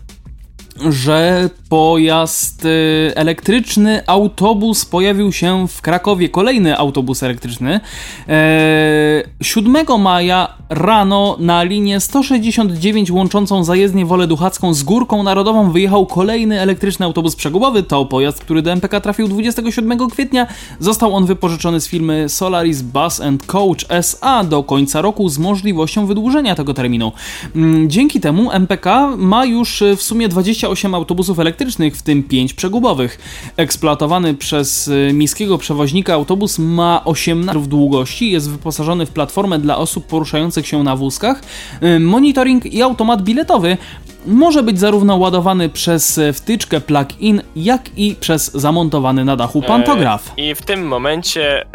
[0.90, 7.80] że pojazd y, elektryczny, autobus pojawił się w Krakowie, kolejny autobus elektryczny.
[8.30, 16.06] E, 7 maja rano na linię 169 łączącą zajezdnię Wolę Duchacką z Górką Narodową wyjechał
[16.06, 17.84] kolejny elektryczny autobus przegubowy.
[17.84, 20.48] To pojazd, który do MPK trafił 27 kwietnia.
[20.80, 26.06] Został on wypożyczony z firmy Solaris Bus and Coach SA do końca roku z możliwością
[26.06, 27.12] wydłużenia tego terminu.
[27.56, 32.54] Mm, Dzięki temu MPK ma już y, w sumie 28 autobusów elektrycznych, w tym 5
[32.54, 33.20] przegubowych.
[33.58, 39.78] Eksploatowany przez y, miejskiego przewoźnika autobus ma 18 metrów długości, jest wyposażony w platformę dla
[39.78, 41.42] osób poruszających się na wózkach,
[41.84, 43.78] y, monitoring i automat biletowy.
[44.26, 50.34] Może być zarówno ładowany przez y, wtyczkę plug-in, jak i przez zamontowany na dachu pantograf.
[50.38, 51.66] E, I w tym momencie e,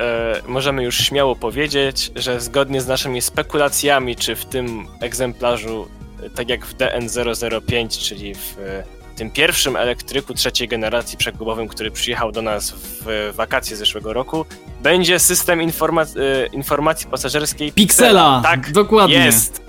[0.49, 5.89] możemy już śmiało powiedzieć, że zgodnie z naszymi spekulacjami, czy w tym egzemplarzu,
[6.35, 8.83] tak jak w DN005, czyli w e,
[9.17, 14.45] tym pierwszym elektryku trzeciej generacji przegubowym, który przyjechał do nas w wakacje zeszłego roku,
[14.83, 18.41] będzie system informa- e, informacji pasażerskiej Pixela!
[18.45, 19.17] Tak, Dokładnie.
[19.17, 19.63] jest.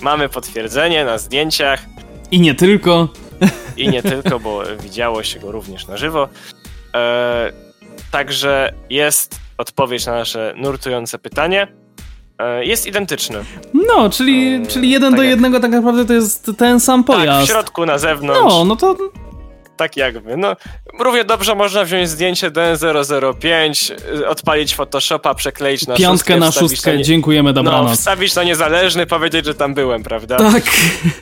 [0.00, 1.84] Mamy potwierdzenie na zdjęciach.
[2.30, 3.08] I nie tylko.
[3.76, 6.28] I nie tylko, bo widziało się go również na żywo.
[6.94, 7.52] E,
[8.10, 11.66] także jest odpowiedź na nasze nurtujące pytanie.
[12.40, 13.44] E, jest identyczny.
[13.74, 17.18] No, czyli, czyli jeden tak do jednego tak naprawdę to jest ten sam Tak, w
[17.18, 17.48] pojazd.
[17.48, 18.96] środku, na zewnątrz, no, no to
[19.80, 20.36] tak jakby.
[20.36, 20.56] No,
[20.98, 27.02] równie dobrze można wziąć zdjęcie DN005, y, odpalić Photoshopa, przekleić na piątkę szóstkę, na szóstkę,
[27.02, 27.98] dziękujemy, No, dobranoc.
[27.98, 30.36] wstawić na niezależny, powiedzieć, że tam byłem, prawda?
[30.36, 30.62] tak.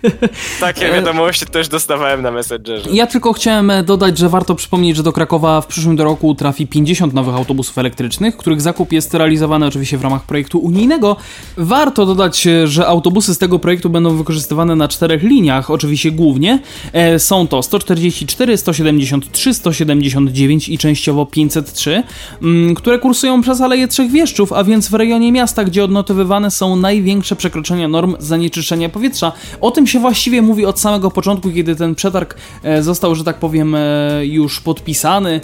[0.61, 2.91] Takie wiadomości też dostawałem na Messengerze.
[2.91, 6.67] Ja tylko chciałem e, dodać, że warto przypomnieć, że do Krakowa w przyszłym roku trafi
[6.67, 11.17] 50 nowych autobusów elektrycznych, których zakup jest realizowany oczywiście w ramach projektu unijnego.
[11.57, 16.59] Warto dodać, e, że autobusy z tego projektu będą wykorzystywane na czterech liniach, oczywiście głównie.
[16.93, 22.03] E, Są to 144, 173, 179 i częściowo 503,
[22.43, 26.77] mm, które kursują przez Aleje Trzech Wieszczów, a więc w rejonie miasta, gdzie odnotowywane są
[26.77, 29.33] największe przekroczenia norm zanieczyszczenia powietrza.
[29.61, 33.39] O tym się właściwie mówi od samego początku, kiedy ten przetarg e, został, że tak
[33.39, 33.81] powiem, e,
[34.27, 35.41] już podpisany.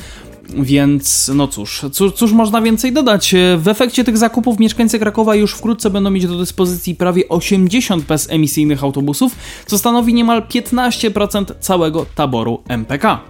[0.49, 3.35] Więc no cóż, cóż, cóż można więcej dodać?
[3.35, 8.05] E, W efekcie tych zakupów mieszkańcy Krakowa już wkrótce będą mieć do dyspozycji prawie 80
[8.05, 9.37] bezemisyjnych autobusów,
[9.67, 13.21] co stanowi niemal 15% całego taboru MPK.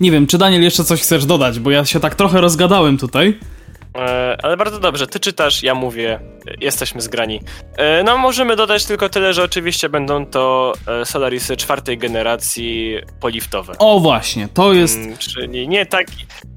[0.00, 3.38] Nie wiem, czy Daniel jeszcze coś chcesz dodać, bo ja się tak trochę rozgadałem tutaj.
[3.98, 6.20] E, ale bardzo dobrze, ty czytasz, ja mówię,
[6.60, 7.40] jesteśmy zgrani.
[7.76, 13.72] E, no możemy dodać tylko tyle, że oczywiście będą to e, Solarisy czwartej generacji poliftowe.
[13.78, 14.96] O właśnie, to jest...
[14.98, 16.06] Mm, czyli nie tak,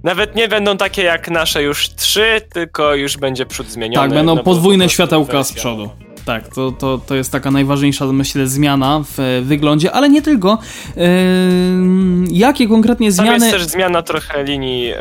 [0.03, 4.07] nawet nie będą takie jak nasze już trzy, tylko już będzie przód zmieniony.
[4.07, 5.89] Tak, będą no podwójne światełka z przodu.
[6.29, 10.57] Tak, to, to, to jest taka najważniejsza, myślę, zmiana w e, wyglądzie, ale nie tylko.
[10.95, 13.45] Ehm, jakie konkretnie Tam zmiany...
[13.45, 14.99] jest też zmiana trochę linii e,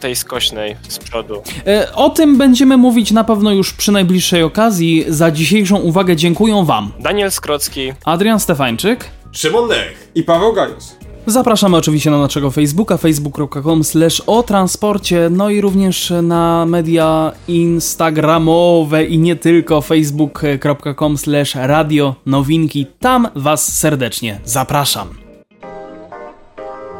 [0.00, 1.42] tej skośnej z przodu.
[1.66, 5.04] E, O tym będziemy mówić na pewno już przy najbliższej okazji.
[5.08, 6.92] Za dzisiejszą uwagę dziękuję Wam.
[6.98, 9.04] Daniel Skrocki, Adrian Stefańczyk.
[9.32, 10.08] Szymon Lech.
[10.14, 10.96] I Paweł Gajos.
[11.26, 19.04] Zapraszamy oczywiście na naszego Facebooka, facebook.com slash o transporcie, no i również na media instagramowe
[19.04, 22.86] i nie tylko, facebook.com slash radio nowinki.
[23.00, 25.08] Tam Was serdecznie zapraszam.